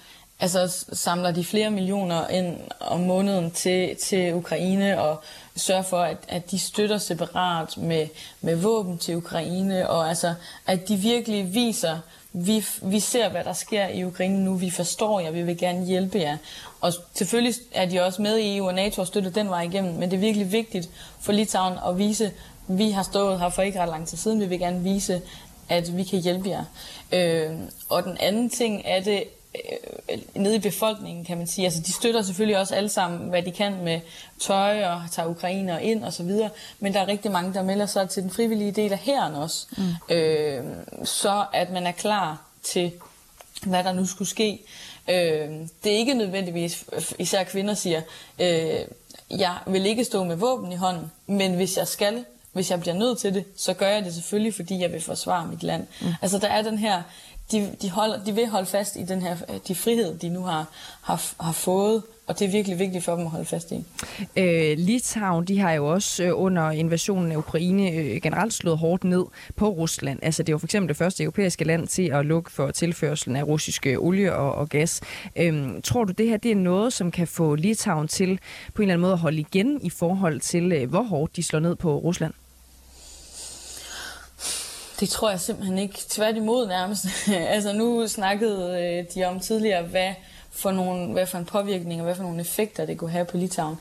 altså 0.40 0.84
samler 0.92 1.30
de 1.30 1.44
flere 1.44 1.70
millioner 1.70 2.28
ind 2.28 2.56
om 2.80 3.00
måneden 3.00 3.50
til, 3.50 3.96
til 3.96 4.34
Ukraine 4.34 5.00
og 5.00 5.22
sørger 5.56 5.82
for, 5.82 5.98
at, 5.98 6.16
at 6.28 6.50
de 6.50 6.58
støtter 6.58 6.98
separat 6.98 7.76
med, 7.76 8.06
med 8.40 8.56
våben 8.56 8.98
til 8.98 9.16
Ukraine, 9.16 9.90
og 9.90 10.08
altså, 10.08 10.34
at 10.66 10.88
de 10.88 10.96
virkelig 10.96 11.54
viser, 11.54 11.98
vi, 12.32 12.64
vi 12.82 13.00
ser, 13.00 13.28
hvad 13.28 13.44
der 13.44 13.52
sker 13.52 13.88
i 13.88 14.04
Ukraine 14.04 14.44
nu, 14.44 14.54
vi 14.54 14.70
forstår 14.70 15.20
jer, 15.20 15.30
vi 15.30 15.42
vil 15.42 15.58
gerne 15.58 15.86
hjælpe 15.86 16.18
jer. 16.18 16.36
Og 16.80 16.92
selvfølgelig 17.14 17.54
er 17.72 17.86
de 17.86 18.00
også 18.00 18.22
med 18.22 18.38
i 18.38 18.56
EU 18.56 18.66
og 18.66 18.74
NATO 18.74 19.00
og 19.00 19.06
støtter 19.06 19.30
den 19.30 19.48
vej 19.48 19.62
igennem, 19.62 19.94
men 19.94 20.10
det 20.10 20.16
er 20.16 20.20
virkelig 20.20 20.52
vigtigt 20.52 20.88
for 21.20 21.32
Litauen 21.32 21.78
at 21.88 21.98
vise, 21.98 22.32
vi 22.68 22.90
har 22.90 23.02
stået 23.02 23.40
her 23.40 23.48
for 23.48 23.62
ikke 23.62 23.80
ret 23.80 23.88
lang 23.88 24.08
tid 24.08 24.18
siden, 24.18 24.40
vi 24.40 24.46
vil 24.46 24.58
gerne 24.58 24.82
vise, 24.82 25.22
at 25.68 25.96
vi 25.96 26.04
kan 26.04 26.20
hjælpe 26.20 26.48
jer. 26.48 26.64
Øh, 27.12 27.50
og 27.88 28.02
den 28.02 28.16
anden 28.20 28.50
ting 28.50 28.82
er 28.84 29.00
det, 29.00 29.24
nede 30.34 30.56
i 30.56 30.58
befolkningen, 30.58 31.24
kan 31.24 31.38
man 31.38 31.46
sige. 31.46 31.64
Altså, 31.64 31.80
de 31.80 31.92
støtter 31.92 32.22
selvfølgelig 32.22 32.58
også 32.58 32.74
alle 32.74 32.88
sammen, 32.88 33.28
hvad 33.28 33.42
de 33.42 33.50
kan 33.50 33.84
med 33.84 34.00
tøj 34.40 34.84
og 34.84 35.02
tager 35.12 35.28
ukrainer 35.28 35.78
ind 35.78 36.04
og 36.04 36.12
så 36.12 36.22
videre. 36.22 36.50
Men 36.80 36.94
der 36.94 37.00
er 37.00 37.08
rigtig 37.08 37.30
mange, 37.30 37.54
der 37.54 37.62
melder 37.62 37.86
sig 37.86 38.10
til 38.10 38.22
den 38.22 38.30
frivillige 38.30 38.72
del 38.72 38.92
af 38.92 38.98
hæren 38.98 39.34
også. 39.34 39.66
Mm. 39.76 40.14
Øh, 40.14 40.64
så 41.04 41.44
at 41.52 41.70
man 41.70 41.86
er 41.86 41.92
klar 41.92 42.42
til, 42.62 42.92
hvad 43.66 43.84
der 43.84 43.92
nu 43.92 44.06
skulle 44.06 44.28
ske. 44.28 44.60
Øh, 45.08 45.50
det 45.84 45.92
er 45.92 45.96
ikke 45.96 46.14
nødvendigvis, 46.14 46.84
især 47.18 47.44
kvinder 47.44 47.74
siger, 47.74 48.02
øh, 48.38 48.80
jeg 49.30 49.58
vil 49.66 49.86
ikke 49.86 50.04
stå 50.04 50.24
med 50.24 50.36
våben 50.36 50.72
i 50.72 50.76
hånden, 50.76 51.12
men 51.26 51.54
hvis 51.54 51.76
jeg 51.76 51.88
skal, 51.88 52.24
hvis 52.52 52.70
jeg 52.70 52.80
bliver 52.80 52.94
nødt 52.94 53.18
til 53.18 53.34
det, 53.34 53.44
så 53.56 53.74
gør 53.74 53.88
jeg 53.88 54.04
det 54.04 54.14
selvfølgelig, 54.14 54.54
fordi 54.54 54.80
jeg 54.80 54.92
vil 54.92 55.00
forsvare 55.00 55.46
mit 55.46 55.62
land. 55.62 55.86
Mm. 56.00 56.06
Altså 56.22 56.38
der 56.38 56.48
er 56.48 56.62
den 56.62 56.78
her, 56.78 57.02
de, 57.52 57.70
de, 57.82 57.90
holder, 57.90 58.24
de 58.24 58.32
vil 58.32 58.48
holde 58.48 58.66
fast 58.66 58.96
i 58.96 59.02
den 59.02 59.22
her, 59.22 59.36
øh, 59.48 59.56
de 59.68 59.74
frihed, 59.74 60.18
de 60.18 60.28
nu 60.28 60.42
har, 60.42 60.66
har, 61.02 61.32
har 61.40 61.52
fået, 61.52 62.02
og 62.26 62.38
det 62.38 62.44
er 62.44 62.50
virkelig 62.50 62.78
vigtigt 62.78 63.04
for 63.04 63.16
dem 63.16 63.24
at 63.24 63.30
holde 63.30 63.44
fast 63.44 63.72
i. 63.72 63.84
Øh, 64.36 64.78
Litauen, 64.78 65.44
de 65.44 65.58
har 65.58 65.72
jo 65.72 65.86
også 65.86 66.24
øh, 66.24 66.32
under 66.34 66.70
invasionen 66.70 67.32
af 67.32 67.36
Ukraine 67.36 67.90
øh, 67.90 68.20
generelt 68.22 68.54
slået 68.54 68.78
hårdt 68.78 69.04
ned 69.04 69.24
på 69.56 69.68
Rusland. 69.68 70.18
Altså 70.22 70.42
det 70.42 70.52
var 70.52 70.58
for 70.58 70.66
eksempel 70.66 70.88
det 70.88 70.96
første 70.96 71.22
europæiske 71.22 71.64
land 71.64 71.86
til 71.86 72.10
at 72.12 72.26
lukke 72.26 72.52
for 72.52 72.70
tilførselen 72.70 73.36
af 73.36 73.42
russiske 73.46 73.98
olie 73.98 74.34
og, 74.34 74.54
og 74.54 74.68
gas. 74.68 75.00
Øh, 75.36 75.82
tror 75.84 76.04
du, 76.04 76.12
det 76.12 76.28
her 76.28 76.36
det 76.36 76.50
er 76.50 76.56
noget, 76.56 76.92
som 76.92 77.10
kan 77.10 77.26
få 77.26 77.54
Litauen 77.54 78.08
til 78.08 78.38
på 78.74 78.82
en 78.82 78.88
eller 78.88 78.94
anden 78.94 79.02
måde 79.02 79.12
at 79.12 79.18
holde 79.18 79.40
igen 79.40 79.80
i 79.82 79.90
forhold 79.90 80.40
til, 80.40 80.72
øh, 80.72 80.90
hvor 80.90 81.02
hårdt 81.02 81.36
de 81.36 81.42
slår 81.42 81.60
ned 81.60 81.76
på 81.76 81.98
Rusland? 81.98 82.34
Det 85.00 85.08
tror 85.08 85.30
jeg 85.30 85.40
simpelthen 85.40 85.78
ikke. 85.78 85.98
Tværtimod 86.08 86.66
nærmest. 86.66 87.04
altså 87.54 87.72
nu 87.72 88.08
snakkede 88.08 88.80
øh, 88.80 89.14
de 89.14 89.24
om 89.24 89.40
tidligere, 89.40 89.82
hvad 89.82 90.14
for, 90.50 90.70
nogle, 90.70 91.12
hvad 91.12 91.26
for 91.26 91.38
en 91.38 91.44
påvirkning 91.44 92.00
og 92.00 92.04
hvad 92.04 92.14
for 92.14 92.22
nogle 92.22 92.40
effekter 92.40 92.86
det 92.86 92.98
kunne 92.98 93.10
have 93.10 93.24
på 93.24 93.36
Litauen. 93.36 93.76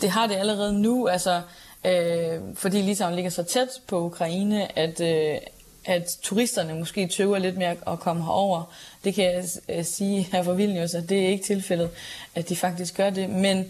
Det 0.00 0.10
har 0.10 0.26
det 0.26 0.36
allerede 0.36 0.82
nu, 0.82 1.08
altså, 1.08 1.42
øh, 1.84 2.40
fordi 2.54 2.82
Litauen 2.82 3.14
ligger 3.14 3.30
så 3.30 3.42
tæt 3.42 3.68
på 3.86 4.00
Ukraine, 4.00 4.78
at, 4.78 5.00
øh, 5.00 5.38
at 5.84 6.18
turisterne 6.22 6.74
måske 6.74 7.08
tøver 7.08 7.38
lidt 7.38 7.56
mere 7.56 7.76
at 7.86 8.00
komme 8.00 8.22
herover. 8.22 8.62
Det 9.04 9.14
kan 9.14 9.24
jeg 9.24 9.44
øh, 9.68 9.84
sige 9.84 10.28
her 10.32 10.42
for 10.42 10.52
Vilnius, 10.52 10.94
at 10.94 11.08
det 11.08 11.24
er 11.24 11.28
ikke 11.28 11.44
tilfældet, 11.44 11.90
at 12.34 12.48
de 12.48 12.56
faktisk 12.56 12.96
gør 12.96 13.10
det. 13.10 13.30
Men 13.30 13.64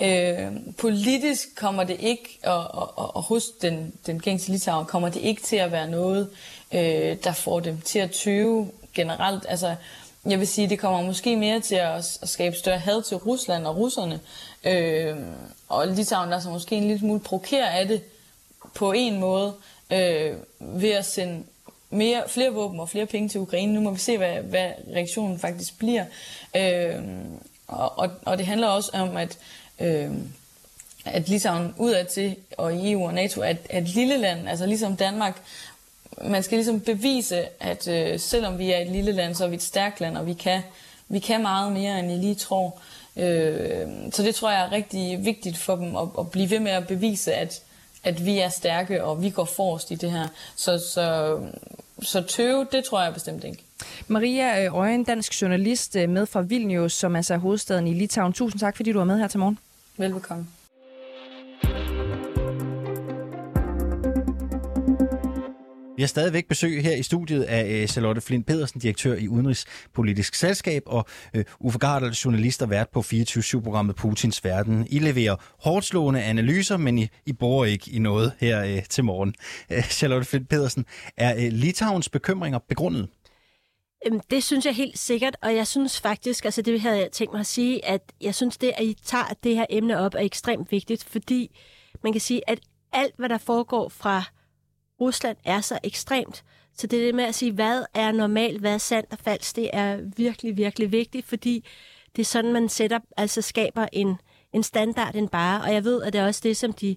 Øh, 0.00 0.52
politisk 0.78 1.48
kommer 1.56 1.84
det 1.84 1.96
ikke, 2.00 2.38
og, 2.44 2.74
og, 2.74 3.16
og 3.16 3.22
hos 3.22 3.44
den, 3.62 3.92
den 4.06 4.20
gængse 4.20 4.50
litauer, 4.50 4.84
kommer 4.84 5.08
det 5.08 5.20
ikke 5.20 5.42
til 5.42 5.56
at 5.56 5.72
være 5.72 5.90
noget, 5.90 6.30
øh, 6.74 7.16
der 7.24 7.32
får 7.32 7.60
dem 7.60 7.80
til 7.80 7.98
at 7.98 8.10
tøve 8.10 8.70
generelt. 8.94 9.46
Altså, 9.48 9.74
jeg 10.26 10.38
vil 10.38 10.48
sige, 10.48 10.68
det 10.68 10.78
kommer 10.78 11.02
måske 11.02 11.36
mere 11.36 11.60
til 11.60 11.74
at, 11.74 12.18
at 12.22 12.28
skabe 12.28 12.56
større 12.56 12.78
had 12.78 13.02
til 13.02 13.16
Rusland 13.16 13.66
og 13.66 13.76
russerne. 13.76 14.20
Øh, 14.64 15.16
og 15.68 15.88
Litauen 15.88 16.30
der 16.30 16.40
så 16.40 16.50
måske 16.50 16.76
en 16.76 16.82
lille 16.82 16.98
smule 16.98 17.20
provokeret 17.20 17.66
af 17.66 17.88
det 17.88 18.02
på 18.74 18.92
en 18.92 19.20
måde, 19.20 19.54
øh, 19.90 20.36
ved 20.58 20.90
at 20.90 21.04
sende 21.04 21.44
mere, 21.90 22.22
flere 22.28 22.52
våben 22.52 22.80
og 22.80 22.88
flere 22.88 23.06
penge 23.06 23.28
til 23.28 23.40
Ukraine. 23.40 23.72
Nu 23.72 23.80
må 23.80 23.90
vi 23.90 23.98
se, 23.98 24.16
hvad, 24.16 24.34
hvad 24.42 24.70
reaktionen 24.94 25.38
faktisk 25.38 25.78
bliver. 25.78 26.04
Øh, 26.56 27.02
og, 27.66 27.98
og, 27.98 28.10
og 28.22 28.38
det 28.38 28.46
handler 28.46 28.68
også 28.68 28.90
om, 28.94 29.16
at 29.16 29.38
øh, 29.80 30.10
at 31.04 31.28
Litauen 31.28 31.74
udadtil 31.76 32.36
og 32.58 32.74
i 32.74 32.92
EU 32.92 33.06
og 33.06 33.14
NATO, 33.14 33.40
at, 33.40 33.56
at 33.70 33.82
et 33.82 33.88
lille 33.88 34.16
land, 34.16 34.48
altså 34.48 34.66
ligesom 34.66 34.96
Danmark, 34.96 35.42
man 36.24 36.42
skal 36.42 36.58
ligesom 36.58 36.80
bevise, 36.80 37.62
at 37.62 37.88
øh, 37.88 38.20
selvom 38.20 38.58
vi 38.58 38.72
er 38.72 38.78
et 38.78 38.90
lille 38.90 39.12
land, 39.12 39.34
så 39.34 39.44
er 39.44 39.48
vi 39.48 39.54
et 39.54 39.62
stærkt 39.62 40.00
land, 40.00 40.16
og 40.16 40.26
vi 40.26 40.32
kan, 40.32 40.60
vi 41.08 41.18
kan 41.18 41.42
meget 41.42 41.72
mere, 41.72 41.98
end 41.98 42.12
I 42.12 42.14
lige 42.14 42.34
tror. 42.34 42.80
Øh, 43.16 43.86
så 44.12 44.22
det 44.22 44.34
tror 44.34 44.50
jeg 44.50 44.66
er 44.66 44.72
rigtig 44.72 45.24
vigtigt 45.24 45.56
for 45.56 45.76
dem 45.76 45.96
at, 45.96 46.08
at 46.18 46.30
blive 46.30 46.50
ved 46.50 46.60
med 46.60 46.72
at 46.72 46.86
bevise, 46.86 47.34
at, 47.34 47.62
at 48.04 48.26
vi 48.26 48.38
er 48.38 48.48
stærke, 48.48 49.04
og 49.04 49.22
vi 49.22 49.30
går 49.30 49.44
forrest 49.44 49.90
i 49.90 49.94
det 49.94 50.10
her. 50.10 50.28
Så, 50.56 50.78
så, 50.78 51.38
så 52.02 52.22
tøve, 52.22 52.66
det 52.72 52.84
tror 52.84 53.02
jeg 53.02 53.14
bestemt 53.14 53.44
ikke. 53.44 53.64
Maria 54.08 54.64
øh, 54.64 54.74
Øjen, 54.74 55.04
dansk 55.04 55.42
journalist 55.42 55.96
øh, 55.96 56.08
med 56.08 56.26
fra 56.26 56.40
Vilnius, 56.40 56.92
som 56.92 57.16
altså 57.16 57.34
er 57.34 57.38
hovedstaden 57.38 57.86
i 57.86 57.94
Litauen. 57.94 58.32
Tusind 58.32 58.60
tak, 58.60 58.76
fordi 58.76 58.92
du 58.92 58.98
var 58.98 59.04
med 59.04 59.18
her 59.18 59.28
til 59.28 59.38
morgen. 59.38 59.58
Velbekomme. 59.98 60.46
Vi 65.98 66.02
har 66.02 66.06
stadigvæk 66.06 66.48
besøg 66.48 66.82
her 66.82 66.94
i 66.94 67.02
studiet 67.02 67.42
af 67.42 67.68
øh, 67.68 67.86
Charlotte 67.86 68.20
Flint 68.20 68.46
Pedersen, 68.46 68.80
direktør 68.80 69.14
i 69.14 69.28
Udenrigspolitisk 69.28 70.34
Selskab, 70.34 70.82
og 70.86 71.06
øh, 71.34 71.44
Uffe 71.60 71.78
Gardel, 71.78 72.10
journalist 72.10 72.62
og 72.62 72.70
vært 72.70 72.88
på 72.92 73.00
24-7-programmet 73.00 73.96
Putins 73.96 74.44
Verden. 74.44 74.86
I 74.90 74.98
leverer 74.98 75.36
hårdt 75.62 76.16
analyser, 76.16 76.76
men 76.76 76.98
I, 76.98 77.08
I 77.26 77.32
bor 77.32 77.64
ikke 77.64 77.90
i 77.90 77.98
noget 77.98 78.32
her 78.40 78.64
øh, 78.64 78.82
til 78.82 79.04
morgen. 79.04 79.34
Charlotte 79.98 80.26
Flint 80.26 80.48
Pedersen, 80.48 80.84
er 81.16 81.50
Litauens 81.50 82.08
bekymringer 82.08 82.58
begrundet? 82.68 83.08
Det 84.30 84.44
synes 84.44 84.66
jeg 84.66 84.74
helt 84.74 84.98
sikkert, 84.98 85.36
og 85.42 85.56
jeg 85.56 85.66
synes 85.66 86.00
faktisk, 86.00 86.44
altså 86.44 86.62
det 86.62 86.80
havde 86.80 86.98
jeg 86.98 87.12
tænkt 87.12 87.32
mig 87.32 87.40
at 87.40 87.46
sige, 87.46 87.84
at 87.84 88.12
jeg 88.20 88.34
synes 88.34 88.58
det, 88.58 88.72
at 88.76 88.84
I 88.84 88.94
tager 88.94 89.34
det 89.42 89.56
her 89.56 89.66
emne 89.70 89.98
op, 89.98 90.14
er 90.14 90.20
ekstremt 90.20 90.72
vigtigt, 90.72 91.04
fordi 91.04 91.58
man 92.02 92.12
kan 92.12 92.20
sige, 92.20 92.50
at 92.50 92.60
alt, 92.92 93.14
hvad 93.16 93.28
der 93.28 93.38
foregår 93.38 93.88
fra 93.88 94.24
Rusland, 95.00 95.36
er 95.44 95.60
så 95.60 95.78
ekstremt. 95.84 96.44
Så 96.74 96.86
det 96.86 97.00
er 97.00 97.04
det 97.04 97.14
med 97.14 97.24
at 97.24 97.34
sige, 97.34 97.52
hvad 97.52 97.84
er 97.94 98.12
normalt, 98.12 98.60
hvad 98.60 98.74
er 98.74 98.78
sandt 98.78 99.12
og 99.12 99.18
falsk, 99.18 99.56
det 99.56 99.70
er 99.72 100.00
virkelig, 100.16 100.56
virkelig 100.56 100.92
vigtigt, 100.92 101.26
fordi 101.26 101.64
det 102.16 102.22
er 102.22 102.26
sådan, 102.26 102.52
man 102.52 102.68
sætter, 102.68 102.98
altså 103.16 103.42
skaber 103.42 103.86
en, 103.92 104.16
en 104.52 104.62
standard 104.62 105.14
en 105.14 105.28
bare, 105.28 105.62
og 105.62 105.72
jeg 105.72 105.84
ved, 105.84 106.02
at 106.02 106.12
det 106.12 106.20
er 106.20 106.26
også 106.26 106.40
det, 106.44 106.56
som 106.56 106.72
de 106.72 106.96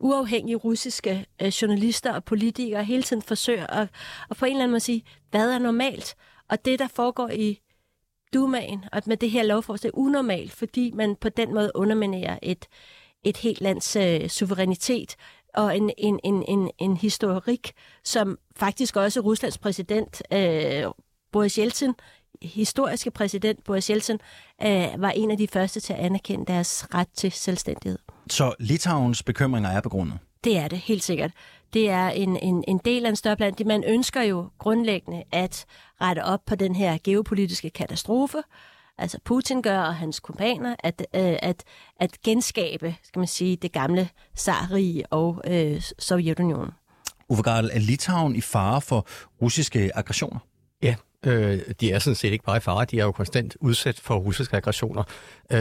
uafhængige 0.00 0.56
russiske 0.56 1.26
øh, 1.42 1.48
journalister 1.48 2.12
og 2.12 2.24
politikere 2.24 2.84
hele 2.84 3.02
tiden 3.02 3.22
forsøger 3.22 3.66
at, 3.66 3.88
at 4.30 4.36
på 4.36 4.44
en 4.44 4.50
eller 4.50 4.62
anden 4.62 4.70
måde 4.70 4.80
sige, 4.80 5.04
hvad 5.34 5.50
er 5.50 5.58
normalt? 5.58 6.14
Og 6.48 6.64
det, 6.64 6.78
der 6.78 6.88
foregår 6.88 7.28
i 7.28 7.60
Dumaen 8.34 8.84
og 8.92 9.02
med 9.06 9.16
det 9.16 9.30
her 9.30 9.42
lovforslag, 9.42 9.88
er 9.88 9.98
unormalt, 9.98 10.52
fordi 10.52 10.90
man 10.94 11.16
på 11.20 11.28
den 11.28 11.54
måde 11.54 11.70
underminerer 11.74 12.38
et, 12.42 12.66
et 13.24 13.36
helt 13.36 13.60
lands 13.60 13.96
øh, 13.96 14.28
suverænitet 14.28 15.16
og 15.54 15.76
en, 15.76 15.90
en, 15.98 16.20
en, 16.24 16.44
en, 16.48 16.70
en 16.78 16.96
historik, 16.96 17.72
som 18.04 18.38
faktisk 18.56 18.96
også 18.96 19.20
Ruslands 19.20 19.58
præsident 19.58 20.22
øh, 20.32 20.84
Boris 21.32 21.54
Yeltsin, 21.54 21.92
historiske 22.42 23.10
præsident 23.10 23.64
Boris 23.64 23.86
Yeltsin, 23.86 24.18
øh, 24.62 24.88
var 24.98 25.10
en 25.10 25.30
af 25.30 25.36
de 25.36 25.48
første 25.48 25.80
til 25.80 25.92
at 25.92 25.98
anerkende 25.98 26.46
deres 26.46 26.86
ret 26.94 27.08
til 27.14 27.32
selvstændighed. 27.32 27.98
Så 28.30 28.54
Litauens 28.58 29.22
bekymringer 29.22 29.70
er 29.70 29.80
begrundet? 29.80 30.18
Det 30.44 30.56
er 30.56 30.68
det, 30.68 30.78
helt 30.78 31.02
sikkert. 31.02 31.30
Det 31.74 31.90
er 31.90 32.08
en, 32.08 32.36
en, 32.36 32.64
en 32.68 32.80
del 32.84 33.06
af 33.06 33.10
en 33.10 33.16
større 33.16 33.36
plan. 33.36 33.54
Man 33.66 33.84
ønsker 33.84 34.22
jo 34.22 34.50
grundlæggende 34.58 35.24
at 35.32 35.64
rette 36.00 36.24
op 36.24 36.40
på 36.46 36.54
den 36.54 36.76
her 36.76 36.98
geopolitiske 37.04 37.70
katastrofe, 37.70 38.38
altså 38.98 39.18
Putin 39.24 39.62
gør 39.62 39.80
og 39.80 39.94
hans 39.94 40.20
kumpaner, 40.20 40.76
at, 40.78 41.06
øh, 41.14 41.36
at, 41.42 41.64
at 42.00 42.16
genskabe, 42.24 42.96
skal 43.02 43.18
man 43.18 43.28
sige, 43.28 43.56
det 43.56 43.72
gamle 43.72 44.08
Tsarrige 44.36 45.12
og 45.12 45.42
øh, 45.46 45.82
Sovjetunionen. 45.98 46.70
Uffe 47.28 47.42
Gardel, 47.42 47.70
er 47.72 47.78
Litauen 47.78 48.36
i 48.36 48.40
fare 48.40 48.80
for 48.80 49.06
russiske 49.42 49.90
aggressioner? 49.94 50.38
Ja, 50.82 50.94
øh, 51.26 51.60
de 51.80 51.90
er 51.90 51.98
sådan 51.98 52.14
set 52.14 52.32
ikke 52.32 52.44
bare 52.44 52.56
i 52.56 52.60
fare, 52.60 52.84
de 52.84 53.00
er 53.00 53.04
jo 53.04 53.12
konstant 53.12 53.56
udsat 53.60 54.00
for 54.00 54.16
russiske 54.16 54.56
aggressioner. 54.56 55.02
Øh, 55.50 55.58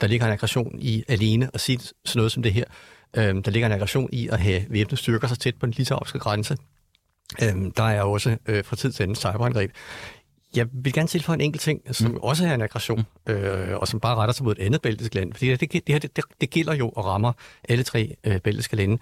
der 0.00 0.06
ligger 0.06 0.26
en 0.26 0.32
aggression 0.32 0.78
i 0.78 1.04
alene 1.08 1.50
at 1.54 1.60
sige 1.60 1.78
sådan 1.78 2.18
noget 2.18 2.32
som 2.32 2.42
det 2.42 2.52
her. 2.52 2.64
Øh, 3.16 3.34
der 3.44 3.50
ligger 3.50 3.66
en 3.66 3.72
aggression 3.72 4.08
i 4.12 4.28
at 4.28 4.40
have 4.40 4.64
væbnede 4.68 4.96
styrker 4.96 5.28
så 5.28 5.36
tæt 5.36 5.54
på 5.60 5.66
den 5.66 5.74
litauiske 5.76 6.18
grænse. 6.18 6.56
Øh, 7.42 7.70
der 7.76 7.82
er 7.82 8.02
også 8.02 8.36
øh, 8.46 8.64
fra 8.64 8.76
tid 8.76 8.92
til 8.92 9.02
anden 9.02 9.16
cyberangreb. 9.16 9.70
Jeg 10.56 10.66
vil 10.72 10.92
gerne 10.92 11.08
tilføje 11.08 11.34
en 11.34 11.40
enkelt 11.40 11.62
ting, 11.62 11.80
som 11.94 12.10
mm. 12.10 12.16
også 12.16 12.46
er 12.46 12.54
en 12.54 12.62
aggression, 12.62 13.06
øh, 13.26 13.76
og 13.76 13.88
som 13.88 14.00
bare 14.00 14.16
retter 14.16 14.32
sig 14.32 14.44
mod 14.44 14.52
et 14.52 14.62
andet 14.62 14.82
belgisk 14.82 15.14
land. 15.14 15.32
Fordi 15.32 15.56
det, 15.56 15.72
det, 15.72 15.86
det, 15.86 16.16
det, 16.16 16.24
det 16.40 16.50
gælder 16.50 16.74
jo 16.74 16.88
og 16.88 17.04
rammer 17.04 17.32
alle 17.68 17.84
tre 17.84 18.16
øh, 18.24 18.40
belgiske 18.40 18.76
lande. 18.76 18.98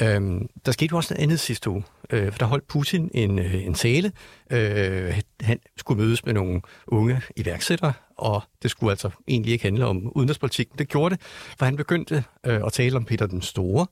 Øh, 0.00 0.40
der 0.66 0.72
skete 0.72 0.88
jo 0.90 0.96
også 0.96 1.14
noget 1.14 1.22
andet 1.22 1.40
sidste 1.40 1.70
uge, 1.70 1.84
øh, 2.12 2.32
for 2.32 2.38
der 2.38 2.46
holdt 2.46 2.66
Putin 2.68 3.10
en, 3.14 3.38
øh, 3.38 3.66
en 3.66 3.74
tale. 3.74 4.12
Øh, 4.50 5.20
han 5.40 5.58
skulle 5.76 6.02
mødes 6.02 6.24
med 6.24 6.34
nogle 6.34 6.60
unge 6.86 7.22
iværksættere, 7.36 7.92
og 8.16 8.42
det 8.62 8.70
skulle 8.70 8.90
altså 8.90 9.10
egentlig 9.28 9.52
ikke 9.52 9.64
handle 9.64 9.86
om 9.86 10.12
udenrigspolitik. 10.14 10.68
Det 10.78 10.88
gjorde 10.88 11.14
det, 11.14 11.22
for 11.58 11.64
han 11.64 11.76
begyndte 11.76 12.24
øh, 12.46 12.60
at 12.66 12.72
tale 12.72 12.96
om 12.96 13.04
Peter 13.04 13.26
den 13.26 13.42
Store, 13.42 13.86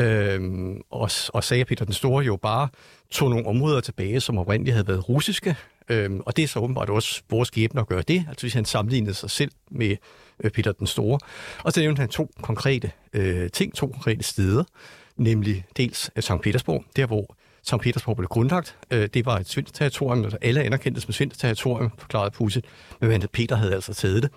øh, 0.00 0.40
og, 0.90 1.10
og 1.28 1.44
sagde, 1.44 1.60
at 1.60 1.66
Peter 1.66 1.84
den 1.84 1.94
Store 1.94 2.24
jo 2.24 2.36
bare 2.36 2.68
tog 3.10 3.30
nogle 3.30 3.46
områder 3.46 3.80
tilbage, 3.80 4.20
som 4.20 4.38
oprindeligt 4.38 4.74
havde 4.74 4.88
været 4.88 5.08
russiske, 5.08 5.56
øh, 5.88 6.10
og 6.26 6.36
det 6.36 6.42
er 6.42 6.48
så 6.48 6.60
åbenbart 6.60 6.90
også 6.90 7.22
vores 7.30 7.46
skæbne 7.46 7.80
at 7.80 7.88
gøre 7.88 8.02
det, 8.02 8.24
altså 8.28 8.44
hvis 8.44 8.54
han 8.54 8.64
sammenlignede 8.64 9.14
sig 9.14 9.30
selv 9.30 9.50
med 9.70 9.96
øh, 10.40 10.50
Peter 10.50 10.72
den 10.72 10.86
Store. 10.86 11.18
Og 11.64 11.72
så 11.72 11.80
nævnte 11.80 12.00
han 12.00 12.08
to 12.08 12.30
konkrete 12.42 12.90
øh, 13.12 13.50
ting, 13.50 13.74
to 13.74 13.86
konkrete 13.86 14.22
steder, 14.22 14.64
nemlig 15.16 15.64
dels 15.76 16.10
St. 16.20 16.40
Petersborg, 16.42 16.84
der 16.96 17.06
hvor 17.06 17.36
St. 17.68 17.80
Petersborg 17.80 18.16
blev 18.16 18.28
grundlagt. 18.28 18.76
Øh, 18.90 19.08
det 19.14 19.26
var 19.26 19.38
et 19.38 19.48
svensk 19.48 19.74
territorium, 19.74 20.24
altså 20.24 20.38
alle 20.42 20.62
anerkendte 20.62 21.00
som 21.00 21.12
svensk 21.12 21.38
territorium, 21.38 21.90
forklarede 21.98 22.30
Pusse. 22.30 22.62
Men 23.00 23.28
Peter 23.32 23.56
havde 23.56 23.74
altså 23.74 23.94
taget 23.94 24.22
det 24.22 24.30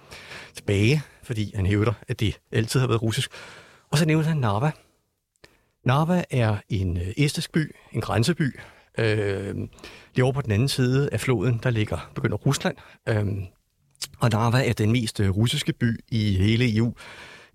tilbage, 0.53 1.01
fordi 1.23 1.51
han 1.55 1.65
hævder, 1.65 1.93
at 2.07 2.19
det 2.19 2.39
altid 2.51 2.79
har 2.79 2.87
været 2.87 3.01
russisk. 3.01 3.31
Og 3.91 3.97
så 3.97 4.05
nævnte 4.05 4.27
han 4.27 4.37
Narva. 4.37 4.71
Narva 5.85 6.23
er 6.29 6.57
en 6.69 6.97
øh, 6.97 7.07
estisk 7.17 7.51
by, 7.51 7.75
en 7.91 8.01
grænseby. 8.01 8.59
Øh, 8.97 9.55
lige 10.15 10.23
over 10.23 10.33
på 10.33 10.41
den 10.41 10.51
anden 10.51 10.67
side 10.67 11.09
af 11.11 11.19
floden, 11.19 11.59
der 11.63 11.69
ligger, 11.69 12.11
begynder 12.15 12.37
Rusland. 12.37 12.75
Øh, 13.09 13.25
og 14.19 14.29
Narva 14.29 14.69
er 14.69 14.73
den 14.73 14.91
mest 14.91 15.19
øh, 15.19 15.29
russiske 15.29 15.73
by 15.73 15.99
i 16.11 16.35
hele 16.35 16.77
EU. 16.77 16.93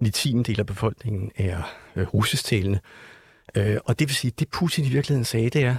En 0.00 0.12
tiende 0.12 0.44
del 0.44 0.60
af 0.60 0.66
befolkningen 0.66 1.30
er 1.36 1.62
øh, 1.96 2.06
russisktalende. 2.06 2.80
Øh, 3.54 3.76
og 3.84 3.98
det 3.98 4.08
vil 4.08 4.14
sige, 4.14 4.32
det 4.38 4.48
Putin 4.48 4.84
i 4.84 4.88
virkeligheden 4.88 5.24
sagde, 5.24 5.50
det 5.50 5.64
er, 5.64 5.76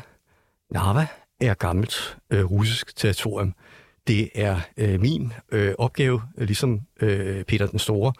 Narva 0.70 1.08
er 1.42 1.54
gammelt 1.54 2.18
øh, 2.30 2.52
russisk 2.52 2.96
territorium. 2.96 3.54
Det 4.08 4.30
er 4.36 4.60
øh, 4.78 5.02
min 5.02 5.34
øh, 5.52 5.74
opgave, 5.78 6.22
ligesom 6.38 6.82
øh, 7.02 7.44
Peter 7.44 7.68
den 7.68 7.80
Store, 7.80 8.14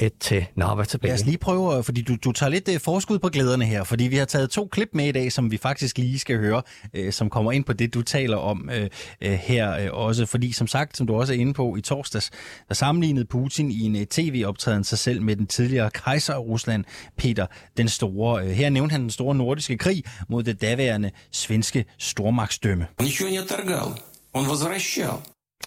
at 0.00 0.12
tage 0.20 0.50
Narva 0.56 0.84
tilbage. 0.84 1.10
Lad 1.10 1.20
os 1.20 1.24
lige 1.24 1.38
prøve, 1.38 1.84
fordi 1.84 2.02
du, 2.02 2.16
du 2.24 2.32
tager 2.32 2.50
lidt 2.50 2.68
uh, 2.68 2.80
forskud 2.80 3.18
på 3.18 3.28
glæderne 3.28 3.64
her, 3.64 3.84
fordi 3.84 4.04
vi 4.04 4.16
har 4.16 4.24
taget 4.24 4.50
to 4.50 4.68
klip 4.72 4.88
med 4.92 5.06
i 5.06 5.12
dag, 5.12 5.32
som 5.32 5.50
vi 5.50 5.56
faktisk 5.56 5.98
lige 5.98 6.18
skal 6.18 6.38
høre, 6.38 6.62
uh, 6.98 7.10
som 7.10 7.30
kommer 7.30 7.52
ind 7.52 7.64
på 7.64 7.72
det, 7.72 7.94
du 7.94 8.02
taler 8.02 8.36
om 8.36 8.70
uh, 8.72 8.82
uh, 9.26 9.32
her 9.32 9.90
uh, 9.90 9.98
også. 9.98 10.26
Fordi 10.26 10.52
som 10.52 10.66
sagt, 10.66 10.96
som 10.96 11.06
du 11.06 11.14
også 11.14 11.32
er 11.34 11.38
inde 11.38 11.52
på 11.52 11.76
i 11.76 11.80
torsdags, 11.80 12.30
der 12.68 12.74
sammenlignede 12.74 13.24
Putin 13.24 13.70
i 13.70 13.80
en 13.80 13.94
uh, 13.96 14.02
tv-optræden 14.02 14.84
sig 14.84 14.98
selv 14.98 15.22
med 15.22 15.36
den 15.36 15.46
tidligere 15.46 15.90
kejser 15.90 16.34
af 16.34 16.38
Rusland, 16.38 16.84
Peter 17.16 17.46
den 17.76 17.88
Store. 17.88 18.44
Uh, 18.44 18.50
her 18.50 18.70
nævnte 18.70 18.92
han 18.92 19.00
den 19.00 19.10
store 19.10 19.34
nordiske 19.34 19.78
krig 19.78 20.04
mod 20.28 20.42
det 20.42 20.60
daværende 20.60 21.10
svenske 21.32 21.84
stormagtsdømme. 21.98 22.86
Ничего 23.02 23.30
не 23.30 23.38
отторгал. 23.38 23.88
Он 24.32 24.46
возвращал. 24.46 25.14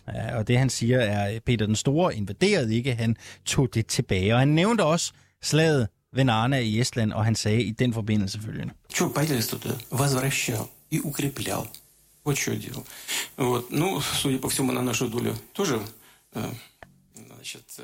Ja, 0.07 0.37
og 0.37 0.47
det 0.47 0.57
han 0.57 0.69
siger 0.69 0.99
er, 0.99 1.35
at 1.35 1.43
Peter 1.43 1.65
den 1.65 1.75
Store 1.75 2.15
invaderede 2.15 2.75
ikke, 2.75 2.95
han 2.95 3.17
tog 3.45 3.73
det 3.73 3.87
tilbage. 3.87 4.33
Og 4.33 4.39
han 4.39 4.47
nævnte 4.47 4.83
også 4.83 5.13
slaget 5.41 5.87
ved 6.13 6.23
Narna 6.23 6.59
i 6.59 6.79
Estland, 6.79 7.13
og 7.13 7.25
han 7.25 7.35
sagde 7.35 7.63
i 7.63 7.71
den 7.71 7.93
forbindelse 7.93 8.39
følgende. 8.39 8.73
Что 8.93 9.09
правительство 9.09 9.59
туда 9.59 9.75
возвращал 9.91 10.69
и 10.91 10.99
укреплял. 10.99 11.67
Вот 12.25 12.37
что 12.37 12.55
делал. 12.55 12.85
Вот. 13.37 13.71
Ну, 13.71 14.01
судя 14.01 14.37
по 14.39 14.47
всему, 14.49 14.71
на 14.71 14.81
нашу 14.81 15.09
долю 15.09 15.35
тоже 15.53 15.81
э, 16.35 16.51
значит, 17.27 17.65
э, 17.79 17.83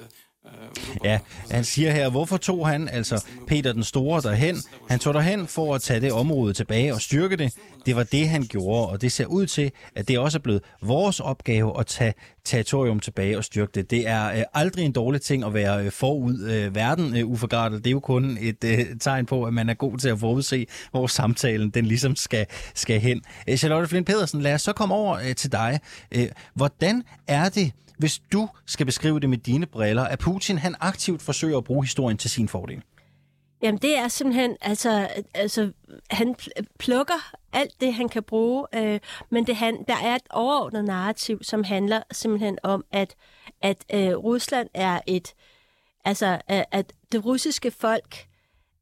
Ja, 1.04 1.18
han 1.50 1.64
siger 1.64 1.90
her, 1.90 2.10
hvorfor 2.10 2.36
tog 2.36 2.68
han, 2.68 2.88
altså 2.88 3.24
Peter 3.46 3.72
den 3.72 3.84
Store, 3.84 4.22
derhen? 4.22 4.56
Han 4.88 4.98
tog 4.98 5.14
derhen 5.14 5.46
for 5.46 5.74
at 5.74 5.82
tage 5.82 6.00
det 6.00 6.12
område 6.12 6.52
tilbage 6.52 6.94
og 6.94 7.00
styrke 7.00 7.36
det. 7.36 7.54
Det 7.86 7.96
var 7.96 8.02
det, 8.02 8.28
han 8.28 8.42
gjorde, 8.42 8.88
og 8.88 9.02
det 9.02 9.12
ser 9.12 9.26
ud 9.26 9.46
til, 9.46 9.72
at 9.94 10.08
det 10.08 10.18
også 10.18 10.38
er 10.38 10.42
blevet 10.42 10.62
vores 10.82 11.20
opgave 11.20 11.80
at 11.80 11.86
tage 11.86 12.14
territorium 12.44 13.00
tilbage 13.00 13.38
og 13.38 13.44
styrke 13.44 13.72
det. 13.74 13.90
Det 13.90 14.08
er 14.08 14.32
øh, 14.32 14.42
aldrig 14.54 14.84
en 14.84 14.92
dårlig 14.92 15.20
ting 15.20 15.44
at 15.44 15.54
være 15.54 15.84
øh, 15.84 15.92
forud 15.92 16.40
øh, 16.40 16.74
verden 16.74 17.16
øh, 17.16 17.26
uforgardet. 17.26 17.78
Det 17.78 17.86
er 17.86 17.92
jo 17.92 18.00
kun 18.00 18.38
et 18.40 18.64
øh, 18.64 18.86
tegn 19.00 19.26
på, 19.26 19.44
at 19.44 19.54
man 19.54 19.68
er 19.68 19.74
god 19.74 19.98
til 19.98 20.08
at 20.08 20.18
forudse, 20.18 20.66
hvor 20.90 21.06
samtalen 21.06 21.70
den 21.70 21.86
ligesom 21.86 22.16
skal, 22.16 22.46
skal 22.74 23.00
hen. 23.00 23.22
Øh, 23.48 23.56
Charlotte 23.56 23.88
Flint 23.88 24.06
Pedersen, 24.06 24.42
lad 24.42 24.54
os 24.54 24.62
så 24.62 24.72
komme 24.72 24.94
over 24.94 25.18
øh, 25.18 25.34
til 25.34 25.52
dig. 25.52 25.80
Øh, 26.12 26.28
hvordan 26.54 27.02
er 27.26 27.48
det, 27.48 27.72
hvis 27.98 28.22
du 28.32 28.48
skal 28.66 28.86
beskrive 28.86 29.20
det 29.20 29.30
med 29.30 29.38
dine 29.38 29.66
briller, 29.66 30.04
at 30.04 30.18
Putin 30.18 30.58
han 30.58 30.74
aktivt 30.80 31.22
forsøger 31.22 31.58
at 31.58 31.64
bruge 31.64 31.84
historien 31.84 32.18
til 32.18 32.30
sin 32.30 32.48
fordel? 32.48 32.82
Jamen 33.62 33.78
det 33.78 33.98
er 33.98 34.08
simpelthen, 34.08 34.56
altså, 34.60 35.08
altså 35.34 35.72
han 36.10 36.36
plukker 36.78 37.34
alt 37.52 37.80
det, 37.80 37.94
han 37.94 38.08
kan 38.08 38.22
bruge, 38.22 38.66
øh, 38.74 39.00
men 39.30 39.46
det, 39.46 39.56
han, 39.56 39.84
der 39.88 39.96
er 39.96 40.14
et 40.14 40.22
overordnet 40.30 40.84
narrativ, 40.84 41.38
som 41.42 41.64
handler 41.64 42.02
simpelthen 42.12 42.58
om, 42.62 42.84
at, 42.92 43.14
at 43.62 43.84
øh, 43.94 44.16
Rusland 44.16 44.68
er 44.74 45.00
et, 45.06 45.34
altså 46.04 46.40
at, 46.48 46.64
at 46.70 46.92
det 47.12 47.24
russiske 47.24 47.70
folk 47.70 48.26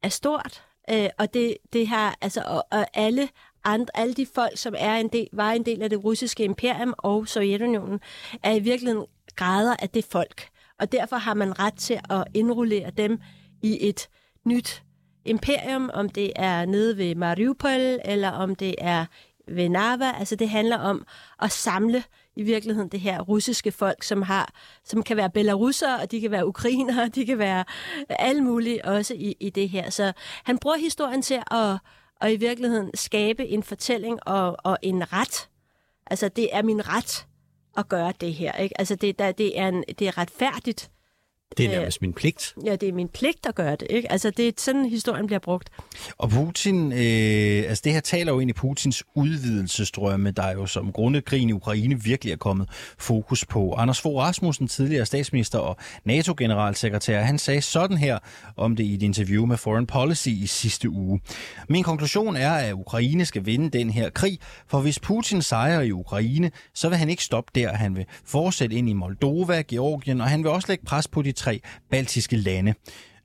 er 0.03 0.09
stort, 0.09 0.63
øh, 0.89 1.09
og 1.17 1.33
det, 1.33 1.57
det 1.73 1.87
har, 1.87 2.17
altså, 2.21 2.43
og, 2.45 2.65
og 2.71 2.85
alle 2.93 3.29
andre, 3.63 3.97
alle 3.97 4.13
de 4.13 4.27
folk, 4.35 4.57
som 4.57 4.73
er 4.77 4.95
en 4.95 5.07
del, 5.07 5.27
var 5.33 5.51
en 5.51 5.65
del 5.65 5.81
af 5.81 5.89
det 5.89 6.03
russiske 6.03 6.43
imperium 6.43 6.93
og 6.97 7.27
Sovjetunionen, 7.27 7.99
er 8.43 8.51
i 8.51 8.59
virkeligheden 8.59 9.05
grader 9.35 9.75
af 9.79 9.89
det 9.89 10.05
folk. 10.05 10.47
Og 10.79 10.91
derfor 10.91 11.15
har 11.15 11.33
man 11.33 11.59
ret 11.59 11.73
til 11.73 11.99
at 12.09 12.23
indrullere 12.33 12.91
dem 12.91 13.19
i 13.61 13.89
et 13.89 14.09
nyt 14.45 14.83
imperium, 15.25 15.89
om 15.93 16.09
det 16.09 16.31
er 16.35 16.65
nede 16.65 16.97
ved 16.97 17.15
Mariupol, 17.15 17.99
eller 18.05 18.29
om 18.29 18.55
det 18.55 18.75
er 18.77 19.05
ved 19.47 19.69
Narva. 19.69 20.11
Altså 20.19 20.35
det 20.35 20.49
handler 20.49 20.77
om 20.77 21.05
at 21.41 21.51
samle 21.51 22.03
i 22.35 22.43
virkeligheden 22.43 22.89
det 22.89 22.99
her 22.99 23.21
russiske 23.21 23.71
folk, 23.71 24.03
som 24.03 24.21
har, 24.21 24.53
som 24.83 25.03
kan 25.03 25.17
være 25.17 25.29
belarusere, 25.29 25.99
og 25.99 26.11
de 26.11 26.21
kan 26.21 26.31
være 26.31 26.47
ukrainere, 26.47 27.07
de 27.07 27.25
kan 27.25 27.37
være 27.37 27.63
alle 28.09 28.41
mulige 28.41 28.85
også 28.85 29.13
i, 29.13 29.35
i 29.39 29.49
det 29.49 29.69
her. 29.69 29.89
Så 29.89 30.13
han 30.43 30.57
bruger 30.57 30.77
historien 30.77 31.21
til 31.21 31.39
at, 31.51 31.77
og 32.23 32.33
i 32.33 32.35
virkeligheden 32.35 32.91
skabe 32.93 33.47
en 33.47 33.63
fortælling 33.63 34.27
og, 34.27 34.57
og 34.63 34.77
en 34.81 35.13
ret. 35.13 35.49
Altså 36.07 36.29
det 36.29 36.55
er 36.55 36.61
min 36.61 36.87
ret 36.87 37.27
at 37.77 37.89
gøre 37.89 38.13
det 38.21 38.33
her. 38.33 38.53
Ikke? 38.53 38.79
Altså 38.79 38.95
det, 38.95 39.19
der, 39.19 39.31
det, 39.31 39.59
er 39.59 39.67
en, 39.67 39.83
det 39.99 40.07
er 40.07 40.17
retfærdigt. 40.17 40.91
Det 41.57 41.65
er 41.65 41.69
nærmest 41.69 42.01
min 42.01 42.13
pligt. 42.13 42.53
Ja, 42.65 42.75
det 42.75 42.89
er 42.89 42.93
min 42.93 43.07
pligt 43.07 43.45
at 43.45 43.55
gøre 43.55 43.71
det. 43.71 43.87
Ikke? 43.89 44.11
Altså, 44.11 44.29
det 44.29 44.47
er 44.47 44.51
sådan, 44.57 44.85
historien 44.85 45.25
bliver 45.27 45.39
brugt. 45.39 45.69
Og 46.17 46.29
Putin, 46.29 46.91
øh, 46.91 47.63
altså 47.69 47.81
det 47.83 47.93
her 47.93 47.99
taler 47.99 48.31
jo 48.33 48.39
ind 48.39 48.49
i 48.49 48.53
Putins 48.53 49.03
udvidelsesdrømme, 49.15 50.31
der 50.31 50.51
jo 50.51 50.65
som 50.65 50.91
grundet 50.91 51.25
krigen 51.25 51.49
i 51.49 51.53
Ukraine 51.53 52.03
virkelig 52.03 52.31
er 52.31 52.37
kommet 52.37 52.69
fokus 52.97 53.45
på. 53.45 53.73
Anders 53.73 54.01
Fogh 54.01 54.17
Rasmussen, 54.17 54.67
tidligere 54.67 55.05
statsminister 55.05 55.59
og 55.59 55.77
NATO-generalsekretær, 56.05 57.21
han 57.21 57.37
sagde 57.37 57.61
sådan 57.61 57.97
her 57.97 58.19
om 58.57 58.75
det 58.75 58.83
i 58.83 58.93
et 58.93 59.03
interview 59.03 59.45
med 59.45 59.57
Foreign 59.57 59.87
Policy 59.87 60.27
i 60.27 60.47
sidste 60.47 60.89
uge. 60.89 61.21
Min 61.69 61.83
konklusion 61.83 62.35
er, 62.35 62.51
at 62.51 62.73
Ukraine 62.73 63.25
skal 63.25 63.45
vinde 63.45 63.77
den 63.77 63.89
her 63.89 64.09
krig, 64.09 64.39
for 64.67 64.81
hvis 64.81 64.99
Putin 64.99 65.41
sejrer 65.41 65.81
i 65.81 65.91
Ukraine, 65.91 66.51
så 66.73 66.89
vil 66.89 66.97
han 66.97 67.09
ikke 67.09 67.23
stoppe 67.23 67.51
der. 67.55 67.73
Han 67.73 67.95
vil 67.95 68.05
fortsætte 68.25 68.75
ind 68.75 68.89
i 68.89 68.93
Moldova, 68.93 69.63
Georgien, 69.67 70.21
og 70.21 70.27
han 70.27 70.43
vil 70.43 70.51
også 70.51 70.67
lægge 70.67 70.85
pres 70.85 71.07
på 71.07 71.21
de 71.21 71.31
tre 71.43 71.61
baltiske 71.89 72.35
lande. 72.35 72.73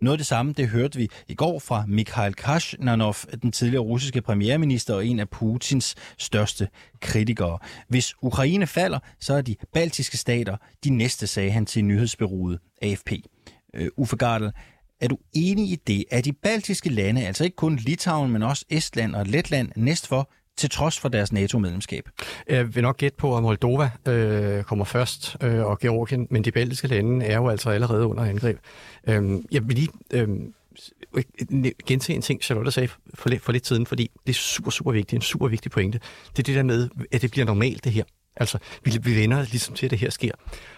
Noget 0.00 0.12
af 0.12 0.18
det 0.18 0.26
samme, 0.26 0.52
det 0.52 0.68
hørte 0.68 0.98
vi 0.98 1.08
i 1.28 1.34
går 1.34 1.58
fra 1.58 1.84
Mikhail 1.88 2.34
Kashnanov, 2.34 3.14
den 3.42 3.52
tidligere 3.52 3.82
russiske 3.82 4.22
premierminister 4.22 4.94
og 4.94 5.06
en 5.06 5.20
af 5.20 5.28
Putins 5.28 5.94
største 6.18 6.68
kritikere. 7.00 7.58
Hvis 7.88 8.14
Ukraine 8.22 8.66
falder, 8.66 8.98
så 9.20 9.34
er 9.34 9.40
de 9.40 9.56
baltiske 9.72 10.16
stater 10.16 10.56
de 10.84 10.90
næste, 10.90 11.26
sagde 11.26 11.50
han 11.50 11.66
til 11.66 11.84
nyhedsbyrået 11.84 12.58
AFP. 12.82 13.12
Øh, 13.74 13.88
Uffe 13.96 14.16
Gardel, 14.16 14.52
er 15.00 15.08
du 15.08 15.18
enig 15.32 15.70
i 15.70 15.76
det, 15.86 16.04
at 16.10 16.24
de 16.24 16.32
baltiske 16.32 16.88
lande, 16.88 17.26
altså 17.26 17.44
ikke 17.44 17.56
kun 17.56 17.76
Litauen, 17.76 18.32
men 18.32 18.42
også 18.42 18.64
Estland 18.70 19.14
og 19.14 19.26
Letland, 19.26 19.72
næst 19.76 20.06
for 20.06 20.30
til 20.58 20.70
trods 20.70 20.98
for 20.98 21.08
deres 21.08 21.32
NATO-medlemskab? 21.32 22.08
Jeg 22.48 22.74
vil 22.74 22.82
nok 22.82 22.96
gætte 22.96 23.16
på, 23.16 23.36
at 23.36 23.42
Moldova 23.42 23.90
øh, 24.08 24.62
kommer 24.62 24.84
først, 24.84 25.36
øh, 25.42 25.64
og 25.64 25.78
Georgien, 25.78 26.26
men 26.30 26.44
de 26.44 26.52
baltiske 26.52 26.88
lande 26.88 27.26
er 27.26 27.36
jo 27.36 27.48
altså 27.48 27.70
allerede 27.70 28.06
under 28.06 28.24
angreb. 28.24 28.58
Øh, 29.06 29.40
jeg 29.52 29.68
vil 29.68 29.76
lige 29.76 29.88
øhm, 30.12 30.54
øh, 31.14 31.72
gentage 31.86 32.16
en 32.16 32.22
ting, 32.22 32.42
Charlotte 32.42 32.70
sagde 32.70 32.88
for 33.14 33.28
lidt, 33.28 33.42
for 33.42 33.52
lidt 33.52 33.66
siden, 33.66 33.86
fordi 33.86 34.10
det 34.26 34.32
er 34.32 34.36
super, 34.36 34.70
super 34.70 34.92
vigtigt, 34.92 35.18
en 35.18 35.22
super 35.22 35.48
vigtig 35.48 35.70
pointe. 35.70 36.00
Det 36.30 36.38
er 36.38 36.42
det 36.42 36.54
der 36.54 36.62
med, 36.62 36.88
at 37.12 37.22
det 37.22 37.30
bliver 37.30 37.46
normalt, 37.46 37.84
det 37.84 37.92
her. 37.92 38.04
Altså, 38.40 38.58
vi, 38.84 38.98
vi 39.02 39.16
vender 39.16 39.42
ligesom 39.42 39.74
til, 39.74 39.86
at 39.86 39.90
det 39.90 39.98
her 39.98 40.10
sker. 40.10 40.32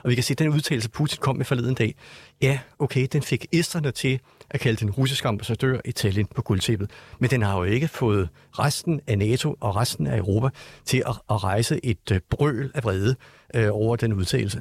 Og 0.04 0.10
vi 0.10 0.14
kan 0.14 0.24
se, 0.24 0.32
at 0.32 0.38
den 0.38 0.48
udtalelse, 0.48 0.90
Putin 0.90 1.18
kom 1.20 1.36
med 1.36 1.44
forleden 1.44 1.74
dag, 1.74 1.94
ja, 2.42 2.58
okay, 2.78 3.06
den 3.12 3.22
fik 3.22 3.46
esterne 3.52 3.90
til 3.90 4.20
at 4.50 4.60
kalde 4.60 4.76
den 4.76 4.90
russiske 4.90 5.28
ambassadør 5.28 5.80
i 5.84 5.92
Tallinn 5.92 6.28
på 6.34 6.42
guldtæppet. 6.42 6.90
Men 7.18 7.30
den 7.30 7.42
har 7.42 7.56
jo 7.56 7.64
ikke 7.64 7.88
fået 7.88 8.28
resten 8.58 9.00
af 9.06 9.18
NATO 9.18 9.56
og 9.60 9.76
resten 9.76 10.06
af 10.06 10.18
Europa 10.18 10.48
til 10.84 11.02
at, 11.06 11.14
at 11.30 11.44
rejse 11.44 11.80
et 11.84 12.10
øh, 12.12 12.20
brøl 12.30 12.70
af 12.74 12.84
vrede 12.84 13.16
øh, 13.54 13.68
over 13.72 13.96
den 13.96 14.12
udtalelse. 14.12 14.60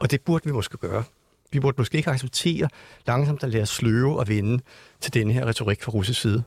Og 0.00 0.10
det 0.10 0.20
burde 0.20 0.44
vi 0.44 0.52
måske 0.52 0.76
gøre. 0.76 1.04
Vi 1.52 1.60
burde 1.60 1.74
måske 1.78 1.96
ikke 1.96 2.10
acceptere 2.10 2.68
langsomt 3.06 3.42
at 3.42 3.50
lade 3.50 3.62
os 3.62 3.68
sløve 3.68 4.18
og 4.18 4.28
vende 4.28 4.62
til 5.00 5.14
den 5.14 5.30
her 5.30 5.46
retorik 5.46 5.82
fra 5.82 5.92
russisk 5.92 6.20
side. 6.20 6.42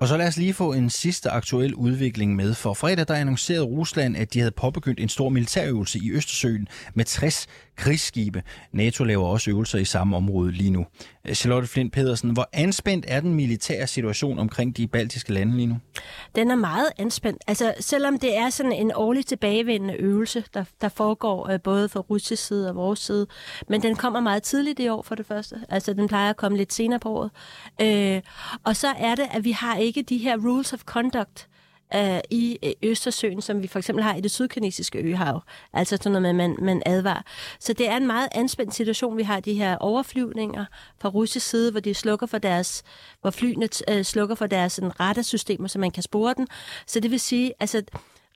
Og 0.00 0.08
så 0.08 0.16
lad 0.16 0.28
os 0.28 0.36
lige 0.36 0.54
få 0.54 0.72
en 0.72 0.90
sidste 0.90 1.30
aktuel 1.30 1.74
udvikling 1.74 2.36
med. 2.36 2.54
For 2.54 2.74
fredag 2.74 3.08
der 3.08 3.14
annoncerede 3.14 3.64
Rusland, 3.64 4.16
at 4.16 4.34
de 4.34 4.38
havde 4.38 4.52
påbegyndt 4.56 5.00
en 5.00 5.08
stor 5.08 5.28
militærøvelse 5.28 5.98
i 5.98 6.10
Østersøen 6.10 6.68
med 6.94 7.04
60 7.04 7.46
krigsskibe. 7.76 8.42
NATO 8.72 9.04
laver 9.04 9.26
også 9.26 9.50
øvelser 9.50 9.78
i 9.78 9.84
samme 9.84 10.16
område 10.16 10.52
lige 10.52 10.70
nu. 10.70 10.86
Øh, 11.28 11.34
Charlotte 11.34 11.68
Flint 11.68 11.92
Pedersen, 11.92 12.30
hvor 12.30 12.48
anspændt 12.52 13.04
er 13.08 13.20
den 13.20 13.34
militære 13.34 13.86
situation 13.86 14.38
omkring 14.38 14.76
de 14.76 14.86
baltiske 14.86 15.32
lande 15.32 15.56
lige 15.56 15.66
nu? 15.66 15.76
Den 16.34 16.50
er 16.50 16.56
meget 16.56 16.86
anspændt. 16.98 17.42
Altså, 17.46 17.74
selvom 17.80 18.18
det 18.18 18.36
er 18.36 18.50
sådan 18.50 18.72
en 18.72 18.92
årlig 18.94 19.26
tilbagevendende 19.26 19.94
øvelse, 19.94 20.44
der, 20.54 20.64
der 20.80 20.88
foregår 20.88 21.50
øh, 21.50 21.60
både 21.60 21.88
fra 21.88 22.00
russisk 22.00 22.46
side 22.46 22.68
og 22.68 22.76
vores 22.76 22.98
side, 22.98 23.26
men 23.68 23.82
den 23.82 23.96
kommer 23.96 24.20
meget 24.20 24.42
tidligt 24.42 24.80
i 24.80 24.88
år 24.88 25.02
for 25.02 25.14
det 25.14 25.26
første. 25.26 25.56
Altså, 25.68 25.92
den 25.92 26.08
plejer 26.08 26.30
at 26.30 26.36
komme 26.36 26.58
lidt 26.58 26.72
senere 26.72 27.00
på 27.00 27.08
året. 27.08 27.30
Øh, 27.80 28.22
og 28.64 28.76
så 28.76 28.88
er 28.88 29.14
det, 29.14 29.26
at 29.30 29.44
vi 29.44 29.50
har 29.52 29.76
ikke 29.76 30.02
de 30.02 30.18
her 30.18 30.36
rules 30.36 30.72
of 30.72 30.80
conduct, 30.80 31.48
øh, 31.94 32.20
i 32.30 32.58
Østersøen, 32.82 33.42
som 33.42 33.62
vi 33.62 33.66
for 33.66 33.78
eksempel 33.78 34.02
har 34.02 34.14
i 34.14 34.20
det 34.20 34.30
sydkinesiske 34.30 34.98
øhav. 34.98 35.42
Altså 35.72 35.96
sådan 35.96 36.22
noget 36.22 36.34
med, 36.34 36.48
man, 36.48 36.64
man 36.64 36.82
advarer. 36.86 37.22
Så 37.60 37.72
det 37.72 37.88
er 37.88 37.96
en 37.96 38.06
meget 38.06 38.28
anspændt 38.32 38.74
situation. 38.74 39.16
Vi 39.16 39.22
har 39.22 39.40
de 39.40 39.54
her 39.54 39.76
overflyvninger 39.76 40.64
fra 41.00 41.08
russisk 41.08 41.48
side, 41.48 41.70
hvor 41.70 41.80
de 41.80 41.94
slukker 41.94 42.26
for 42.26 42.38
deres, 42.38 42.82
hvor 43.20 43.30
flyene 43.30 43.68
øh, 43.90 44.02
slukker 44.04 44.34
for 44.34 44.46
deres 44.46 44.72
sådan, 44.72 45.00
radarsystemer, 45.00 45.68
så 45.68 45.78
man 45.78 45.90
kan 45.90 46.02
spore 46.02 46.34
den. 46.36 46.48
Så 46.86 47.00
det 47.00 47.10
vil 47.10 47.20
sige, 47.20 47.52
altså 47.60 47.82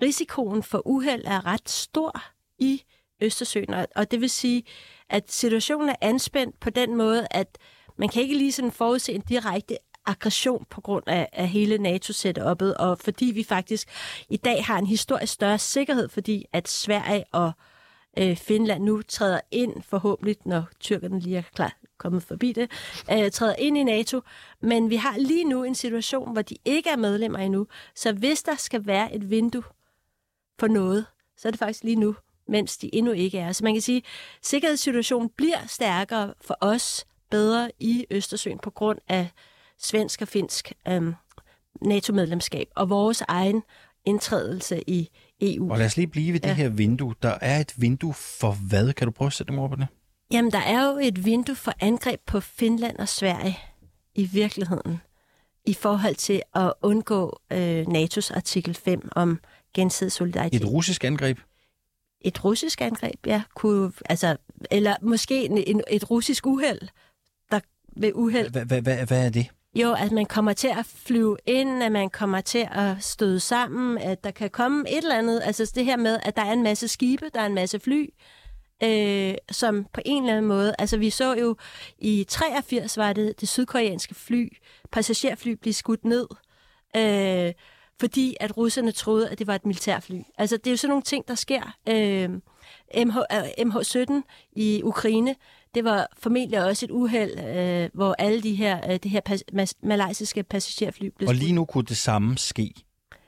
risikoen 0.03 0.63
for 0.63 0.87
uheld 0.87 1.23
er 1.25 1.47
ret 1.47 1.71
stor 1.71 2.23
i 2.59 2.83
Østersøen, 3.23 3.75
og, 3.75 3.87
og 3.97 4.11
det 4.11 4.21
vil 4.21 4.31
sige, 4.31 4.63
at 5.11 5.33
situationen 5.33 5.89
er 5.89 5.95
anspændt 6.01 6.61
på 6.61 6.71
den 6.71 6.97
måde, 6.97 7.27
at 7.31 7.59
man 7.97 8.09
kan 8.09 8.23
ikke 8.23 8.39
lige 8.39 8.53
sådan 8.53 8.73
forudse 8.73 9.13
en 9.13 9.21
direkte 9.21 9.77
aggression 10.09 10.66
på 10.71 10.81
grund 10.81 11.05
af, 11.07 11.29
af 11.33 11.49
hele 11.49 11.77
NATO-setup'et, 11.77 12.77
og 12.77 12.99
fordi 12.99 13.25
vi 13.25 13.44
faktisk 13.44 13.88
i 14.31 14.37
dag 14.37 14.64
har 14.64 14.79
en 14.79 14.87
historisk 14.87 15.33
større 15.33 15.59
sikkerhed, 15.59 16.09
fordi 16.09 16.44
at 16.53 16.68
Sverige 16.68 17.25
og 17.33 17.53
øh, 18.18 18.37
Finland 18.37 18.85
nu 18.85 19.03
træder 19.03 19.40
ind, 19.51 19.83
forhåbentlig, 19.83 20.37
når 20.44 20.64
tyrkerne 20.81 21.21
lige 21.21 21.37
er 21.37 21.42
klar 21.55 21.77
kommet 21.99 22.23
forbi 22.23 22.53
det, 22.53 22.71
øh, 23.12 23.31
træder 23.31 23.55
ind 23.55 23.79
i 23.79 23.85
NATO. 23.85 24.21
Men 24.61 24.90
vi 24.90 24.97
har 24.97 25.18
lige 25.18 25.44
nu 25.44 25.64
en 25.64 25.75
situation, 25.75 26.33
hvor 26.33 26.42
de 26.42 26.57
ikke 26.64 26.90
er 26.90 26.97
medlemmer 26.97 27.38
endnu. 27.38 27.66
Så 27.94 28.12
hvis 28.12 28.42
der 28.42 28.57
skal 28.57 28.87
være 28.87 29.14
et 29.14 29.31
vindue 29.31 29.62
for 30.59 30.66
noget, 30.66 31.07
så 31.37 31.49
er 31.49 31.51
det 31.51 31.59
faktisk 31.59 31.85
lige 31.85 31.97
nu, 31.97 32.16
mens 32.49 32.79
de 32.79 32.94
endnu 32.94 33.12
ikke 33.12 33.38
er. 33.38 33.53
Så 33.53 33.64
man 33.64 33.75
kan 33.75 33.83
sige, 33.83 33.97
at 33.97 34.05
sikkerhedssituationen 34.47 35.31
bliver 35.37 35.66
stærkere 35.66 36.35
for 36.40 36.59
os, 36.61 37.07
bedre 37.31 37.71
i 37.81 38.07
Østersøen 38.11 38.59
på 38.59 38.71
grund 38.71 38.99
af 39.09 39.29
svensk 39.79 40.23
og 40.23 40.29
finsk 40.29 40.73
øhm, 40.88 41.14
NATO-medlemskab 41.83 42.69
og 42.77 42.91
vores 42.91 43.23
egen 43.29 43.62
indtrædelse 44.05 44.83
i 44.87 45.09
EU. 45.41 45.71
Og 45.73 45.79
lad 45.79 45.87
os 45.87 45.97
lige 45.97 46.07
blive 46.07 46.33
ved 46.33 46.41
ja. 46.43 46.49
det 46.49 46.57
her 46.57 46.69
vindue. 46.69 47.14
Der 47.23 47.38
er 47.41 47.61
et 47.61 47.75
vindue 47.77 48.14
for 48.14 48.53
hvad? 48.69 48.93
Kan 48.93 49.07
du 49.07 49.11
prøve 49.11 49.27
at 49.27 49.33
sætte 49.33 49.51
dem 49.51 49.59
over 49.59 49.69
på 49.69 49.77
det? 49.77 49.87
Jamen, 50.31 50.53
der 50.53 50.59
er 50.59 50.91
jo 50.91 50.99
et 51.03 51.25
vindue 51.25 51.57
for 51.57 51.73
angreb 51.81 52.21
på 52.27 52.41
Finland 52.41 52.99
og 52.99 53.09
Sverige 53.09 53.59
i 54.14 54.25
virkeligheden 54.25 55.01
i 55.67 55.75
forhold 55.75 56.14
til 56.14 56.43
at 56.55 56.73
undgå 56.83 57.41
øh, 57.53 57.87
NATO's 57.87 58.37
artikel 58.37 58.75
5 58.75 59.09
om 59.12 59.41
gensidig 59.75 60.12
solidaritet. 60.12 60.62
Et 60.62 60.69
russisk 60.69 61.05
angreb? 61.05 61.38
Et 62.21 62.45
russisk 62.45 62.81
angreb, 62.81 63.27
ja. 63.27 63.43
Kunne, 63.55 63.93
altså, 64.05 64.37
eller 64.71 64.97
måske 65.03 65.45
en, 65.45 65.59
en, 65.59 65.83
et 65.91 66.11
russisk 66.11 66.47
uheld, 66.47 66.81
der 67.51 67.61
ved 67.97 68.12
uheld... 68.14 68.51
Hvad 69.07 69.27
er 69.27 69.31
det? 69.31 69.47
Jo, 69.83 69.93
at 69.93 70.12
man 70.12 70.27
kommer 70.27 70.53
til 70.53 70.69
at 70.69 70.87
flyve 70.87 71.37
ind, 71.47 71.83
at 71.83 71.93
man 71.93 72.11
kommer 72.11 72.41
til 72.41 72.69
at 72.73 72.97
støde 73.01 73.41
sammen, 73.41 73.99
at 73.99 74.25
der 74.25 74.31
kan 74.31 74.51
komme 74.51 74.91
et 74.91 74.97
eller 74.97 75.19
andet. 75.19 75.41
Altså 75.45 75.73
det 75.75 75.85
her 75.85 75.97
med, 75.97 76.19
at 76.23 76.37
der 76.37 76.43
er 76.43 76.53
en 76.53 76.62
masse 76.62 76.88
skibe, 76.88 77.31
der 77.35 77.41
er 77.41 77.47
en 77.47 77.55
masse 77.55 77.81
fly, 77.81 78.07
øh, 78.83 79.35
som 79.51 79.87
på 79.93 80.01
en 80.05 80.23
eller 80.23 80.37
anden 80.37 80.49
måde... 80.49 80.75
Altså 80.79 80.97
vi 80.97 81.11
så 81.11 81.35
jo 81.35 81.57
i 81.99 82.25
83 82.29 82.97
var 82.97 83.12
det 83.12 83.41
det 83.41 83.49
sydkoreanske 83.49 84.14
fly, 84.14 84.57
passagerfly, 84.93 85.51
blive 85.53 85.75
skudt 85.75 86.05
ned. 86.05 86.27
Øh, 86.97 87.53
fordi 88.01 88.37
at 88.41 88.57
russerne 88.57 88.93
troede, 88.93 89.31
at 89.31 89.38
det 89.38 89.47
var 89.47 89.55
et 89.55 89.67
militærfly. 89.67 90.21
Altså, 90.38 90.57
det 90.57 90.67
er 90.67 90.71
jo 90.71 90.77
sådan 90.77 90.91
nogle 90.91 91.03
ting, 91.03 91.29
der 91.29 91.35
sker. 91.35 91.77
Øh, 91.88 92.31
MH, 93.07 93.17
øh, 93.33 93.67
MH17 93.67 94.23
i 94.53 94.83
Ukraine, 94.85 95.35
det 95.74 95.85
var 95.85 96.07
formentlig 96.18 96.64
også 96.64 96.87
et 96.87 96.90
uheld, 96.90 97.38
øh, 97.40 97.90
hvor 97.94 98.14
alle 98.18 98.42
de 98.42 98.54
her, 98.54 98.90
øh, 98.90 98.98
det 99.02 99.11
her 99.11 99.20
pas, 99.20 99.74
malaysiske 99.83 100.42
passagerfly 100.42 101.07
blev 101.16 101.28
Og 101.28 101.35
lige 101.35 101.52
nu 101.52 101.64
kunne 101.64 101.85
det 101.85 101.96
samme 101.96 102.38
ske, 102.38 102.74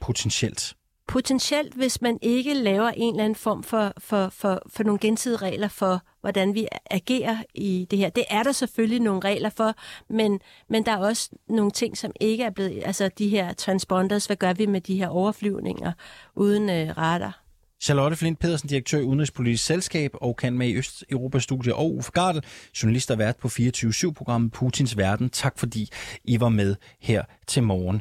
potentielt? 0.00 0.76
Potentielt, 1.06 1.74
hvis 1.74 2.02
man 2.02 2.18
ikke 2.22 2.54
laver 2.54 2.88
en 2.88 3.14
eller 3.14 3.24
anden 3.24 3.36
form 3.36 3.62
for, 3.62 3.92
for, 3.98 4.28
for, 4.28 4.62
for 4.66 4.82
nogle 4.82 4.98
gensidige 4.98 5.36
regler 5.36 5.68
for, 5.68 6.02
hvordan 6.20 6.54
vi 6.54 6.66
agerer 6.90 7.36
i 7.54 7.86
det 7.90 7.98
her. 7.98 8.10
Det 8.10 8.24
er 8.30 8.42
der 8.42 8.52
selvfølgelig 8.52 9.00
nogle 9.00 9.20
regler 9.20 9.50
for, 9.50 9.74
men, 10.08 10.40
men 10.68 10.86
der 10.86 10.92
er 10.92 10.96
også 10.96 11.30
nogle 11.48 11.70
ting, 11.70 11.98
som 11.98 12.12
ikke 12.20 12.44
er 12.44 12.50
blevet... 12.50 12.82
Altså 12.84 13.10
de 13.18 13.28
her 13.28 13.52
transponders, 13.52 14.26
hvad 14.26 14.36
gør 14.36 14.52
vi 14.52 14.66
med 14.66 14.80
de 14.80 14.96
her 14.96 15.08
overflyvninger 15.08 15.92
uden 16.34 16.70
øh, 16.70 16.98
radar? 16.98 17.42
Charlotte 17.82 18.16
Flint 18.16 18.38
Pedersen, 18.38 18.68
direktør 18.68 18.98
i 18.98 19.02
Udenrigspolitisk 19.02 19.64
Selskab 19.64 20.10
og 20.14 20.36
kan 20.36 20.58
med 20.58 20.68
i 20.68 20.76
Østeuropa 20.76 21.38
Studie 21.38 21.74
og 21.74 21.96
Uffe 21.96 22.10
Gardel, 22.12 22.44
journalist 22.82 23.10
og 23.10 23.18
vært 23.18 23.36
på 23.36 23.48
24-7-programmet 23.48 24.52
Putins 24.52 24.96
Verden. 24.96 25.30
Tak 25.30 25.58
fordi 25.58 25.90
I 26.24 26.40
var 26.40 26.48
med 26.48 26.76
her 27.00 27.24
til 27.46 27.62
morgen. 27.62 28.00